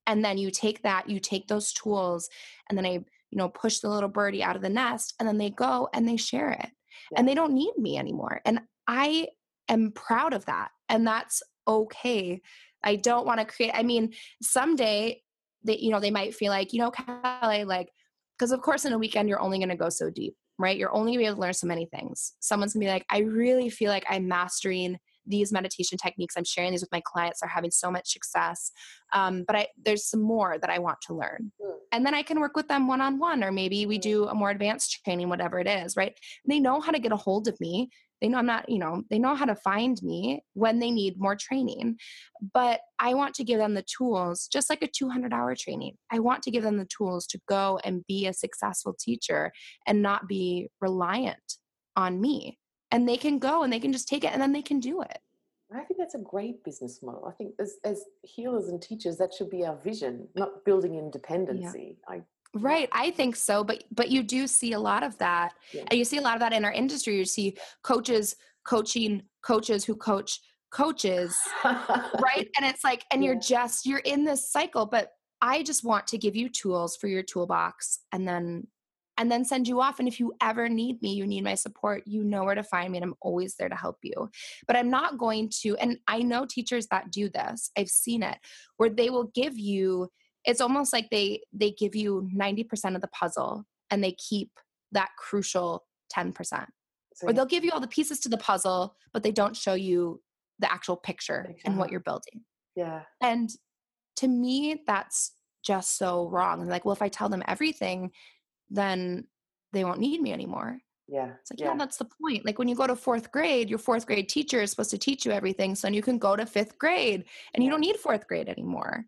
[0.07, 2.29] and then you take that you take those tools
[2.69, 5.39] and then i you know push the little birdie out of the nest and then
[5.39, 6.71] they go and they share it
[7.11, 7.19] yeah.
[7.19, 9.27] and they don't need me anymore and i
[9.69, 10.71] am proud of that.
[10.89, 12.41] And that's okay.
[12.83, 15.23] I don't want to create, I mean, someday
[15.65, 17.89] they, you know, they might feel like, you know, Kelly, like,
[18.39, 20.77] because of course in a weekend you're only going to go so deep, right?
[20.77, 22.35] You're only going to be able to learn so many things.
[22.41, 26.35] Someone's gonna be like, I really feel like I'm mastering these meditation techniques.
[26.37, 27.41] I'm sharing these with my clients.
[27.41, 28.72] They're having so much success.
[29.12, 31.53] Um, but I, there's some more that I want to learn.
[31.62, 31.75] Mm.
[31.93, 34.03] And then I can work with them one on one, or maybe we mm.
[34.03, 36.18] do a more advanced training, whatever it is, right?
[36.47, 37.91] They know how to get a hold of me
[38.25, 41.20] they know I'm not, you know, they know how to find me when they need
[41.20, 41.99] more training.
[42.55, 45.97] But I want to give them the tools, just like a 200 hour training.
[46.11, 49.53] I want to give them the tools to go and be a successful teacher
[49.87, 51.59] and not be reliant
[51.97, 52.59] on me.
[52.91, 55.03] And they can go and they can just take it and then they can do
[55.03, 55.18] it.
[55.74, 57.26] I think that's a great business model.
[57.26, 61.99] I think as, as healers and teachers, that should be our vision, not building independency.
[62.09, 62.14] Yeah.
[62.14, 62.22] I
[62.57, 65.82] Right, I think so, but but you do see a lot of that, yeah.
[65.89, 67.18] and you see a lot of that in our industry.
[67.18, 72.49] You see coaches coaching coaches who coach coaches, right?
[72.57, 73.30] And it's like, and yeah.
[73.30, 74.87] you're just you're in this cycle.
[74.87, 75.11] But
[75.41, 78.68] I just want to give you tools for your toolbox, and then
[79.17, 79.99] and then send you off.
[79.99, 82.93] And if you ever need me, you need my support, you know where to find
[82.93, 84.31] me, and I'm always there to help you.
[84.67, 87.71] But I'm not going to, and I know teachers that do this.
[87.77, 88.39] I've seen it
[88.77, 90.09] where they will give you
[90.45, 94.51] it's almost like they they give you 90% of the puzzle and they keep
[94.93, 95.85] that crucial
[96.15, 96.67] 10%.
[97.15, 99.75] So, or they'll give you all the pieces to the puzzle, but they don't show
[99.75, 100.21] you
[100.59, 101.93] the actual picture and what uh-huh.
[101.93, 102.43] you're building.
[102.77, 103.03] Yeah.
[103.23, 103.51] And
[104.17, 105.33] to me, that's
[105.65, 106.67] just so wrong.
[106.67, 108.11] Like, well, if I tell them everything,
[108.75, 109.27] then
[109.72, 110.79] they won't need me anymore.
[111.09, 111.31] Yeah.
[111.41, 111.68] It's like, yeah.
[111.68, 111.77] yeah.
[111.77, 112.45] that's the point.
[112.47, 115.27] Like when you go to fourth grade, your fourth grade teacher is supposed to teach
[115.27, 115.75] you everything.
[115.75, 119.07] So then you can go to fifth grade and you don't need fourth grade anymore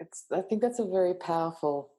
[0.00, 1.90] it's i think that's a very powerful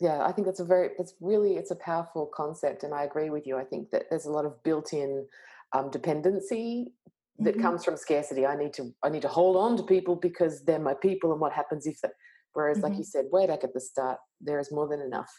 [0.00, 3.30] yeah i think that's a very it's really it's a powerful concept and i agree
[3.30, 5.26] with you i think that there's a lot of built-in
[5.72, 6.92] um, dependency
[7.38, 7.62] that mm-hmm.
[7.62, 10.78] comes from scarcity i need to i need to hold on to people because they're
[10.78, 12.12] my people and what happens if that
[12.54, 12.88] whereas mm-hmm.
[12.88, 15.30] like you said way back at the start there is more than enough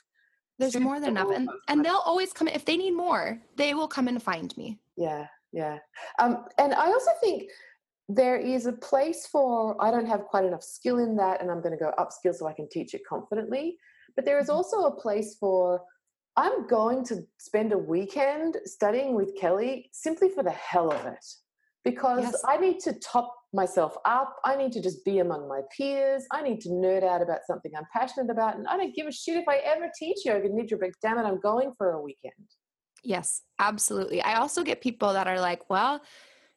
[0.60, 3.88] there's more than enough and, and they'll always come if they need more they will
[3.88, 5.78] come and find me yeah yeah
[6.20, 7.50] um, and i also think
[8.10, 11.62] there is a place for i don't have quite enough skill in that and i'm
[11.62, 13.78] going to go upskill so i can teach it confidently
[14.16, 14.58] but there is mm-hmm.
[14.58, 15.82] also a place for
[16.36, 21.26] i'm going to spend a weekend studying with kelly simply for the hell of it
[21.84, 22.44] because yes.
[22.48, 26.42] i need to top myself up i need to just be among my peers i
[26.42, 29.38] need to nerd out about something i'm passionate about and i don't give a shit
[29.38, 32.34] if i ever teach yoga nidra but damn it i'm going for a weekend
[33.04, 36.02] yes absolutely i also get people that are like well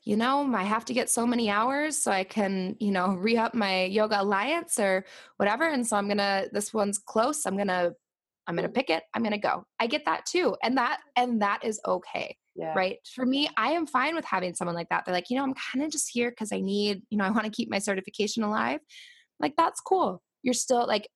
[0.06, 3.36] you know, I have to get so many hours so I can, you know, re
[3.36, 5.04] up my yoga alliance or
[5.36, 5.68] whatever.
[5.68, 7.44] And so I'm going to, this one's close.
[7.44, 7.92] I'm going to,
[8.46, 9.02] I'm going to pick it.
[9.12, 9.66] I'm going to go.
[9.80, 10.56] I get that too.
[10.62, 12.36] And that, and that is okay.
[12.56, 12.72] Yeah.
[12.74, 12.98] Right.
[13.14, 15.04] For me, I am fine with having someone like that.
[15.04, 17.30] They're like, you know, I'm kind of just here because I need, you know, I
[17.30, 18.80] want to keep my certification alive.
[19.38, 20.22] Like, that's cool.
[20.42, 21.08] You're still like,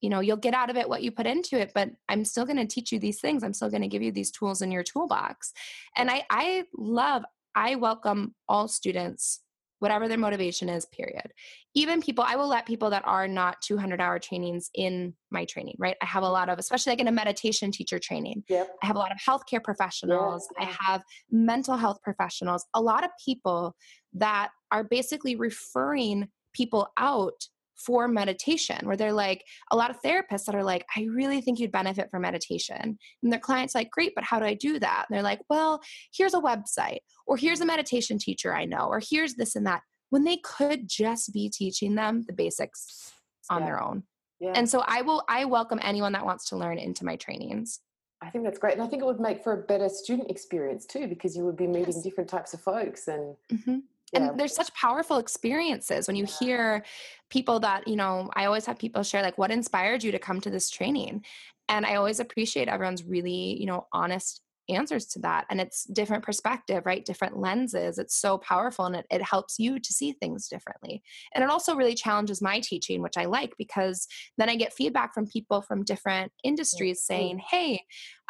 [0.00, 2.44] you know, you'll get out of it what you put into it, but I'm still
[2.44, 3.44] going to teach you these things.
[3.44, 5.52] I'm still going to give you these tools in your toolbox.
[5.96, 7.22] And I, I love,
[7.54, 9.40] I welcome all students,
[9.84, 11.30] whatever their motivation is, period.
[11.74, 15.76] Even people, I will let people that are not 200 hour trainings in my training,
[15.78, 15.94] right?
[16.00, 18.70] I have a lot of, especially like in a meditation teacher training, yep.
[18.82, 23.10] I have a lot of healthcare professionals, I have mental health professionals, a lot of
[23.22, 23.76] people
[24.14, 27.44] that are basically referring people out
[27.84, 31.58] for meditation where they're like a lot of therapists that are like i really think
[31.58, 35.06] you'd benefit from meditation and their clients like great but how do i do that
[35.08, 35.80] and they're like well
[36.12, 39.82] here's a website or here's a meditation teacher i know or here's this and that
[40.10, 43.12] when they could just be teaching them the basics
[43.50, 43.66] on yeah.
[43.66, 44.02] their own
[44.40, 44.52] yeah.
[44.54, 47.80] and so i will i welcome anyone that wants to learn into my trainings
[48.22, 48.72] I think that's great.
[48.72, 51.58] And I think it would make for a better student experience too, because you would
[51.58, 52.02] be meeting yes.
[52.02, 53.78] different types of folks and mm-hmm
[54.14, 54.32] and yeah.
[54.36, 56.84] there's such powerful experiences when you hear
[57.30, 60.40] people that you know i always have people share like what inspired you to come
[60.40, 61.24] to this training
[61.68, 66.22] and i always appreciate everyone's really you know honest answers to that and it's different
[66.22, 67.04] perspective right?
[67.04, 71.02] Different lenses it's so powerful and it, it helps you to see things differently.
[71.34, 74.06] And it also really challenges my teaching which i like because
[74.38, 77.82] then i get feedback from people from different industries saying hey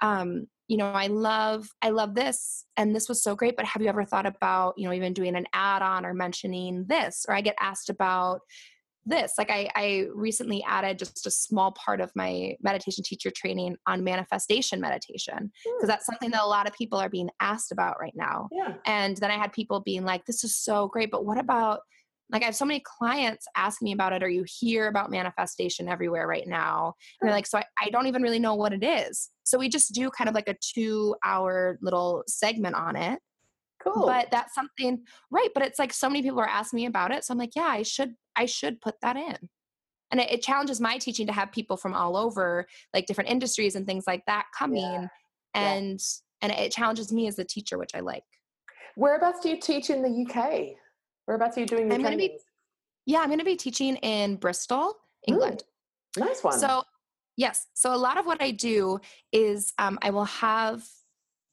[0.03, 3.82] um, you know i love i love this and this was so great but have
[3.82, 7.26] you ever thought about you know even doing an add-on or mentioning this?
[7.28, 8.41] Or i get asked about
[9.07, 13.76] this like I, I recently added just a small part of my meditation teacher training
[13.86, 15.86] on manifestation meditation because hmm.
[15.86, 18.74] that's something that a lot of people are being asked about right now yeah.
[18.86, 21.80] and then i had people being like this is so great but what about
[22.30, 25.88] like I have so many clients ask me about it, or you hear about manifestation
[25.88, 26.94] everywhere right now.
[27.20, 29.30] And they're like, so I, I don't even really know what it is.
[29.44, 33.20] So we just do kind of like a two hour little segment on it.
[33.82, 34.07] Cool.
[34.07, 35.50] But that's something, right?
[35.52, 37.24] But it's like so many people are asking me about it.
[37.24, 39.49] So I'm like, yeah, I should, I should put that in.
[40.11, 43.74] And it, it challenges my teaching to have people from all over, like different industries
[43.74, 44.82] and things like that coming.
[44.82, 45.09] Yeah.
[45.55, 46.49] And yeah.
[46.49, 48.24] and it challenges me as a teacher, which I like.
[48.97, 50.76] Whereabouts do you teach in the UK?
[51.26, 52.20] Whereabouts are you doing your I'm trainings?
[52.20, 52.39] Gonna be,
[53.07, 54.95] yeah, I'm going to be teaching in Bristol,
[55.26, 55.64] England.
[56.18, 56.59] Ooh, nice one.
[56.59, 56.85] So,
[57.37, 57.66] yes.
[57.74, 59.01] So, a lot of what I do
[59.32, 60.85] is um, I will have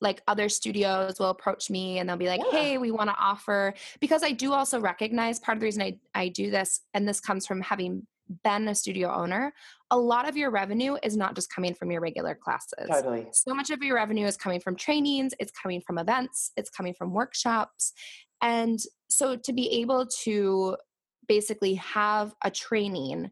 [0.01, 2.59] like other studios will approach me and they'll be like, yeah.
[2.59, 5.99] hey, we want to offer, because I do also recognize part of the reason I,
[6.15, 8.07] I do this, and this comes from having
[8.43, 9.53] been a studio owner,
[9.91, 12.87] a lot of your revenue is not just coming from your regular classes.
[12.89, 13.27] Totally.
[13.31, 16.93] So much of your revenue is coming from trainings, it's coming from events, it's coming
[16.93, 17.93] from workshops.
[18.41, 18.79] And
[19.09, 20.77] so to be able to
[21.27, 23.31] basically have a training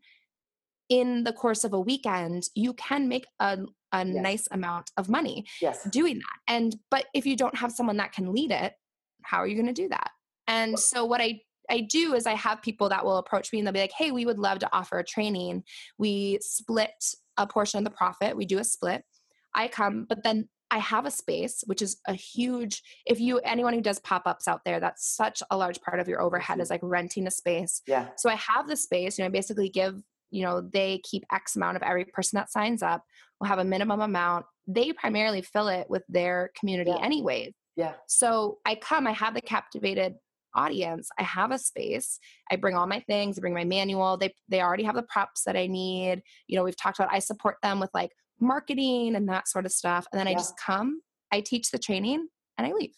[0.90, 3.60] in the course of a weekend, you can make a,
[3.92, 4.16] a yes.
[4.16, 5.84] nice amount of money yes.
[5.90, 6.54] doing that.
[6.54, 8.74] And but if you don't have someone that can lead it,
[9.24, 10.12] how are you going to do that?
[10.48, 13.68] And so what I I do is I have people that will approach me and
[13.68, 15.64] they'll be like, "Hey, we would love to offer a training.
[15.98, 17.04] We split
[17.38, 18.36] a portion of the profit.
[18.36, 19.04] We do a split.
[19.56, 23.74] I come, but then I have a space, which is a huge, if you, anyone
[23.74, 26.70] who does pop ups out there, that's such a large part of your overhead is
[26.70, 27.82] like renting a space.
[27.88, 28.10] Yeah.
[28.18, 29.96] So I have the space, you know, I basically give,
[30.32, 33.04] you know, they keep X amount of every person that signs up
[33.40, 34.46] will have a minimum amount.
[34.68, 37.04] They primarily fill it with their community yeah.
[37.04, 37.54] anyways.
[37.76, 37.94] Yeah.
[38.08, 40.16] So I come, I have the captivated
[40.56, 42.18] audience i have a space
[42.52, 45.44] i bring all my things i bring my manual they they already have the props
[45.44, 48.10] that i need you know we've talked about i support them with like
[48.40, 50.08] marketing and that sort of stuff.
[50.12, 51.02] And then I just come,
[51.32, 52.28] I teach the training,
[52.58, 52.94] and I leave.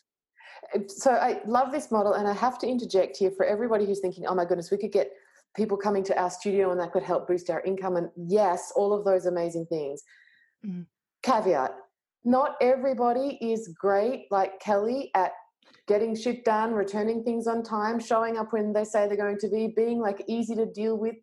[0.88, 4.26] So I love this model, and I have to interject here for everybody who's thinking,
[4.28, 5.12] oh my goodness, we could get
[5.56, 7.98] people coming to our studio and that could help boost our income.
[7.98, 10.02] And yes, all of those amazing things.
[10.66, 10.86] Mm.
[11.24, 11.72] Caveat
[12.24, 15.32] not everybody is great like Kelly at
[15.88, 19.50] getting shit done, returning things on time, showing up when they say they're going to
[19.50, 21.16] be, being like easy to deal with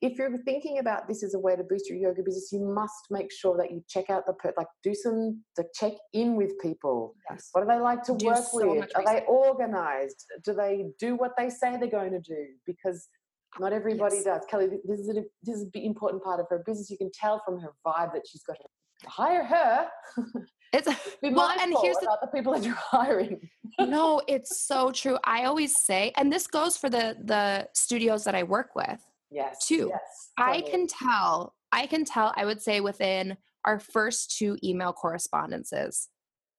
[0.00, 3.06] if you're thinking about this as a way to boost your yoga business, you must
[3.10, 6.52] make sure that you check out the per- like do some to check in with
[6.60, 7.14] people.
[7.30, 7.50] Yes.
[7.52, 8.90] What do they like to do work so with?
[8.94, 10.24] Are they organized?
[10.44, 12.46] Do they do what they say they're going to do?
[12.66, 13.08] Because
[13.58, 14.24] not everybody yes.
[14.24, 14.42] does.
[14.48, 16.90] Kelly, this is a this is an important part of her business.
[16.90, 19.88] You can tell from her vibe that she's got to hire her.
[20.72, 20.88] It's
[21.22, 23.40] Be well, and here's the, the people that you're hiring.
[23.80, 25.18] no, it's so true.
[25.24, 29.00] I always say, and this goes for the the studios that I work with
[29.32, 29.66] Yes.
[29.66, 29.90] Two.
[29.90, 30.58] Yes, totally.
[30.58, 36.08] I can tell, I can tell, I would say within our first two email correspondences,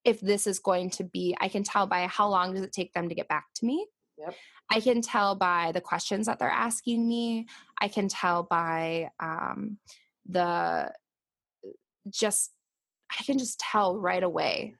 [0.04, 2.92] if this is going to be i can tell by how long does it take
[2.92, 3.86] them to get back to me
[4.18, 4.34] yep.
[4.70, 7.46] I can tell by the questions that they're asking me.
[7.80, 9.78] I can tell by um,
[10.28, 10.92] the
[12.10, 12.52] just
[13.18, 14.74] i can just tell right away.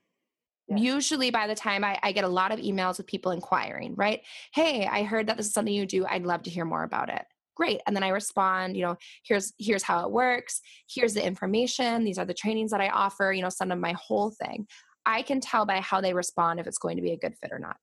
[0.68, 0.76] Yeah.
[0.76, 4.20] usually by the time I, I get a lot of emails with people inquiring right?
[4.54, 6.06] Hey i heard that this is something you do.
[6.06, 7.24] I'd love to hear more about it.
[7.56, 7.80] Great.
[7.86, 10.60] And then i respond you know here's here's how it works.
[10.88, 12.04] Here's the information.
[12.04, 14.66] These are the trainings that i offer you know send them my whole thing.
[15.04, 17.50] I can tell by how they respond if it's going to be a good fit
[17.52, 17.76] or not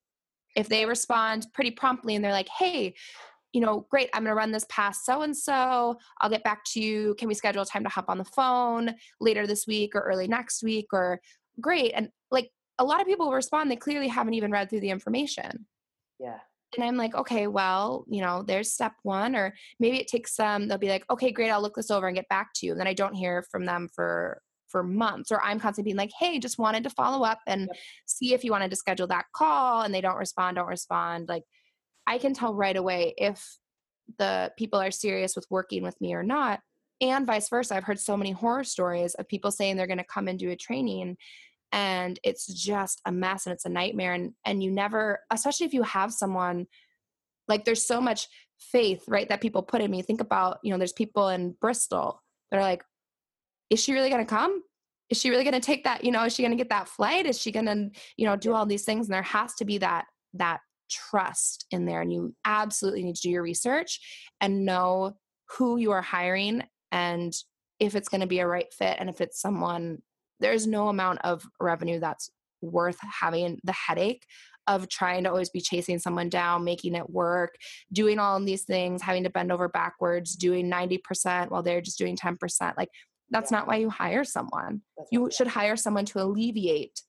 [0.55, 2.93] if they respond pretty promptly and they're like hey
[3.53, 6.63] you know great i'm going to run this past so and so i'll get back
[6.65, 7.15] to you.
[7.17, 10.27] Can we schedule a time to hop on the phone later this week or early
[10.27, 11.19] next week or
[11.59, 11.91] great.
[11.91, 15.65] And like a lot of people respond they clearly haven't even read through the information.
[16.19, 16.39] Yeah.
[16.75, 20.67] And I'm like, okay, well, you know, there's step one, or maybe it takes them,
[20.67, 22.73] they'll be like, okay, great, I'll look this over and get back to you.
[22.73, 24.39] And then I don't hear from them for
[24.69, 27.77] for months or i'm constantly being like hey just wanted to follow up and yep.
[28.05, 31.43] see if you wanted to schedule that call and they don't respond don't respond like
[32.07, 33.57] i can tell right away if
[34.17, 36.59] the people are serious with working with me or not
[37.01, 40.03] and vice versa i've heard so many horror stories of people saying they're going to
[40.03, 41.17] come and do a training
[41.71, 45.73] and it's just a mess and it's a nightmare and and you never especially if
[45.73, 46.65] you have someone
[47.47, 48.27] like there's so much
[48.59, 52.21] faith right that people put in me think about you know there's people in bristol
[52.49, 52.83] that are like
[53.69, 54.61] is she really going to come
[55.09, 56.87] is she really going to take that you know is she going to get that
[56.87, 59.65] flight is she going to you know do all these things and there has to
[59.65, 60.59] be that that
[60.89, 63.99] trust in there and you absolutely need to do your research
[64.41, 65.13] and know
[65.57, 67.33] who you are hiring and
[67.79, 69.99] if it's going to be a right fit and if it's someone
[70.39, 72.29] there's no amount of revenue that's
[72.61, 74.25] worth having the headache
[74.67, 77.55] of trying to always be chasing someone down, making it work,
[77.91, 82.15] doing all these things, having to bend over backwards, doing 90% while they're just doing
[82.15, 82.77] 10%.
[82.77, 82.89] Like,
[83.31, 83.59] that's yeah.
[83.59, 84.81] not why you hire someone.
[84.97, 87.01] That's you should hire someone to alleviate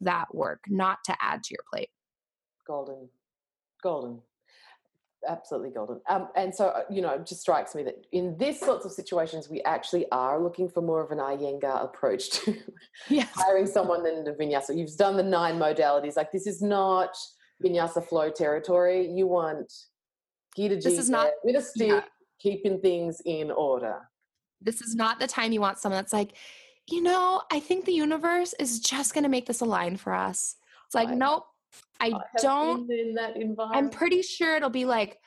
[0.00, 1.90] that work, not to add to your plate.
[2.66, 3.08] Golden.
[3.82, 4.20] Golden
[5.28, 6.00] absolutely golden.
[6.08, 8.92] Um, and so, uh, you know, it just strikes me that in these sorts of
[8.92, 12.56] situations, we actually are looking for more of an Iyengar approach to
[13.08, 13.28] yes.
[13.34, 14.76] hiring someone than the vinyasa.
[14.76, 16.16] You've done the nine modalities.
[16.16, 17.16] Like this is not
[17.62, 19.10] vinyasa flow territory.
[19.10, 19.72] You want
[20.56, 22.02] Gita This is not with a stick, yeah.
[22.40, 23.98] keeping things in order.
[24.60, 26.36] This is not the time you want someone that's like,
[26.88, 30.56] you know, I think the universe is just going to make this align for us.
[30.86, 31.44] It's like, nope,
[32.00, 32.90] I, I don't.
[32.90, 33.76] in that environment.
[33.76, 35.18] I'm pretty sure it'll be like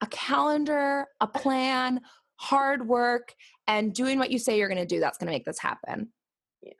[0.00, 2.00] a calendar, a plan,
[2.36, 3.34] hard work,
[3.66, 5.00] and doing what you say you're going to do.
[5.00, 6.12] That's going to make this happen.
[6.62, 6.72] Yeah.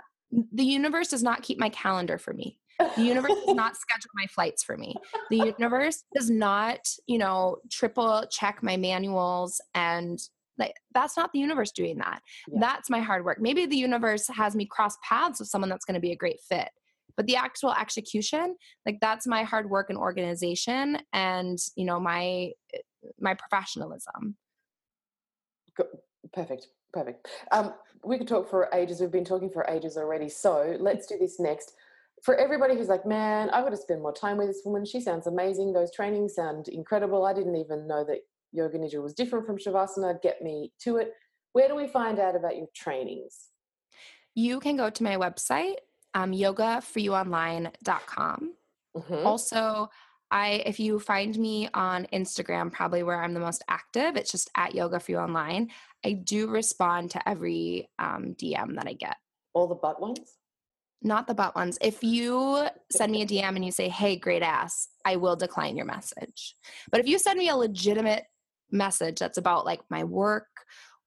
[0.53, 2.59] The universe does not keep my calendar for me.
[2.79, 4.95] The universe does not schedule my flights for me.
[5.31, 10.21] The universe does not, you know, triple check my manuals and
[10.59, 12.21] like that's not the universe doing that.
[12.49, 12.59] Yeah.
[12.61, 13.41] That's my hard work.
[13.41, 16.41] Maybe the universe has me cross paths with someone that's going to be a great
[16.41, 16.69] fit
[17.17, 18.55] but the actual execution
[18.87, 22.53] like that's my hard work and organization and you know my
[23.21, 24.37] my professionalism.
[26.33, 27.29] Perfect perfect.
[27.53, 29.01] Um, we could talk for ages.
[29.01, 30.29] We've been talking for ages already.
[30.29, 31.73] So let's do this next.
[32.23, 34.85] For everybody who's like man i would have spent more time with this woman.
[34.85, 35.73] She sounds amazing.
[35.73, 37.25] Those trainings sound incredible.
[37.25, 38.21] I didn't even know that
[38.53, 41.13] yoga nidra was different from shavasana get me to it
[41.53, 43.49] where do we find out about your trainings
[44.35, 45.77] you can go to my website
[46.15, 48.55] um, yogaforyouonline.com.
[48.97, 49.27] Mm-hmm.
[49.27, 49.91] Also,
[50.31, 54.51] I if you find me on Instagram, probably where I'm the most active, it's just
[54.57, 55.71] at Yoga for You Online.
[56.05, 59.17] I do respond to every um, DM that I get.
[59.55, 60.37] All the butt ones?
[61.01, 61.79] Not the butt ones.
[61.81, 65.77] If you send me a DM and you say, "Hey, great ass," I will decline
[65.77, 66.57] your message.
[66.91, 68.25] But if you send me a legitimate
[68.71, 70.47] message that's about like my work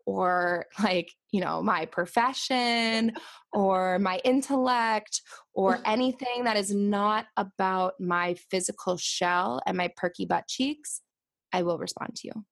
[0.05, 3.13] or like you know my profession
[3.53, 5.21] or my intellect
[5.53, 11.01] or anything that is not about my physical shell and my perky butt cheeks
[11.53, 12.45] i will respond to you.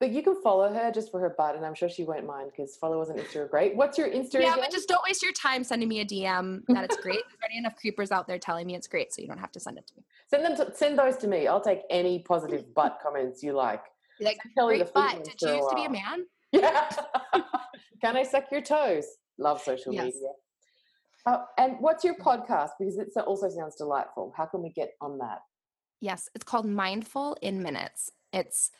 [0.00, 2.50] But you can follow her just for her butt and i'm sure she won't mind
[2.50, 3.74] because followers on insta are great.
[3.74, 4.58] What's your insta yeah again?
[4.60, 7.22] but just don't waste your time sending me a dm that it's great.
[7.26, 9.60] There's already enough creepers out there telling me it's great so you don't have to
[9.60, 10.04] send it to me.
[10.28, 11.46] Send them to, send those to me.
[11.46, 13.84] I'll take any positive butt comments you like
[14.20, 16.88] like great butt did you used to be a man yeah.
[18.00, 19.06] Can I suck your toes?
[19.38, 20.04] Love social yes.
[20.04, 20.28] media.
[21.26, 22.70] Uh, and what's your podcast?
[22.78, 24.32] Because it also sounds delightful.
[24.36, 25.40] How can we get on that?
[26.00, 28.10] Yes, it's called Mindful in Minutes.
[28.32, 28.70] It's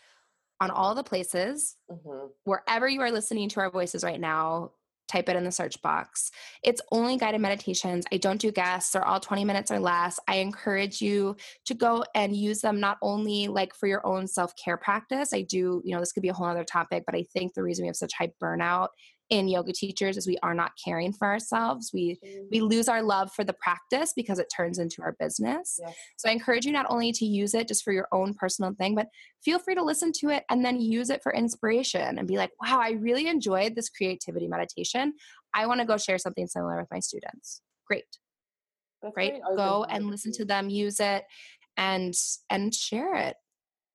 [0.60, 1.76] on all the places.
[1.90, 2.26] Mm-hmm.
[2.44, 4.72] Wherever you are listening to our voices right now,
[5.08, 6.30] type it in the search box.
[6.62, 8.04] It's only guided meditations.
[8.12, 8.92] I don't do guests.
[8.92, 10.18] They're all 20 minutes or less.
[10.28, 11.36] I encourage you
[11.66, 15.32] to go and use them not only like for your own self-care practice.
[15.32, 17.62] I do, you know, this could be a whole other topic, but I think the
[17.62, 18.88] reason we have such high burnout
[19.30, 21.90] in yoga teachers is we are not caring for ourselves.
[21.92, 22.46] We mm.
[22.50, 25.80] we lose our love for the practice because it turns into our business.
[26.16, 28.94] So I encourage you not only to use it just for your own personal thing,
[28.94, 29.08] but
[29.42, 32.50] feel free to listen to it and then use it for inspiration and be like,
[32.60, 35.14] "Wow, I really enjoyed this creativity meditation.
[35.54, 38.04] I want to go share something similar with my students." Great.
[39.02, 39.40] That's right?
[39.56, 41.24] Go and listen to them, use it
[41.76, 42.14] and
[42.50, 43.36] and share it.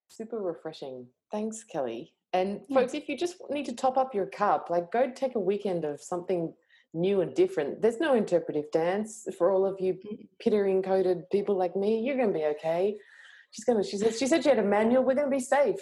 [0.08, 1.08] Super refreshing.
[1.32, 2.14] Thanks, Kelly.
[2.34, 5.40] And folks, if you just need to top up your cup, like go take a
[5.40, 6.54] weekend of something
[6.94, 7.82] new and different.
[7.82, 10.28] There's no interpretive dance for all of you mm.
[10.40, 12.02] pittering coded people like me.
[12.02, 12.96] You're going to be okay.
[13.52, 13.88] She's going to.
[13.88, 14.16] She said.
[14.16, 15.04] She said she had a manual.
[15.04, 15.80] We're going to be safe.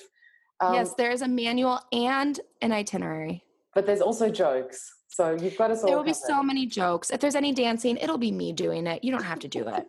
[0.59, 3.43] Um, yes, there is a manual and an itinerary.
[3.75, 4.93] But there's also jokes.
[5.09, 5.87] So you've got us all.
[5.87, 6.19] There will covered.
[6.19, 7.09] be so many jokes.
[7.09, 9.03] If there's any dancing, it'll be me doing it.
[9.03, 9.85] You don't have to do it.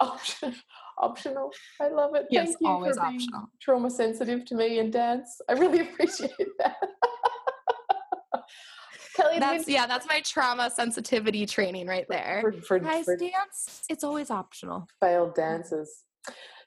[1.00, 1.50] optional.
[1.80, 2.26] I love it.
[2.30, 3.50] Yes, Thank you always for being optional.
[3.60, 5.40] trauma sensitive to me and dance.
[5.48, 6.76] I really appreciate that.
[9.16, 12.38] Kelly, that's yeah, that's my trauma sensitivity training right there.
[12.40, 14.86] For, for, Guys, for dance, it's always optional.
[15.00, 16.04] Failed dances.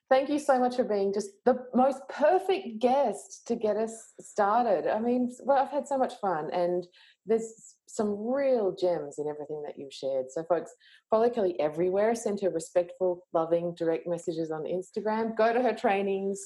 [0.09, 4.85] Thank you so much for being just the most perfect guest to get us started.
[4.85, 6.85] I mean, well, I've had so much fun, and
[7.25, 10.25] there's some real gems in everything that you've shared.
[10.29, 10.71] So, folks,
[11.09, 12.15] follow Kelly everywhere.
[12.15, 15.35] Send her respectful, loving, direct messages on Instagram.
[15.35, 16.39] Go to her trainings.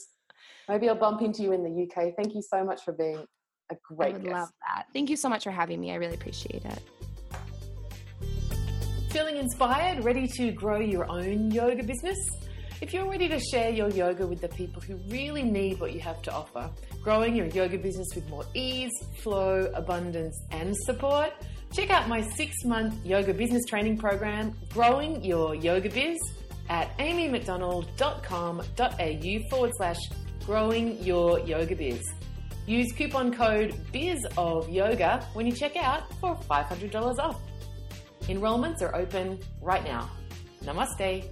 [0.68, 2.14] Maybe I'll bump into you in the UK.
[2.16, 3.24] Thank you so much for being
[3.72, 4.34] a great I would guest.
[4.34, 4.86] love that.
[4.94, 5.92] Thank you so much for having me.
[5.92, 6.82] I really appreciate it.
[9.12, 10.04] Feeling inspired?
[10.04, 12.18] Ready to grow your own yoga business?
[12.82, 16.02] If you're ready to share your yoga with the people who really need what you
[16.02, 16.70] have to offer,
[17.02, 18.92] growing your yoga business with more ease,
[19.24, 21.32] flow, abundance, and support,
[21.72, 26.18] check out my six month yoga business training program, Growing Your Yoga Biz,
[26.70, 30.00] at amymcdonald.com.au forward slash
[30.46, 32.04] growing your yoga biz.
[32.68, 37.40] Use coupon code BIZ of yoga when you check out for $500 off.
[38.24, 40.10] Enrollments are open right now.
[40.64, 41.30] Namaste.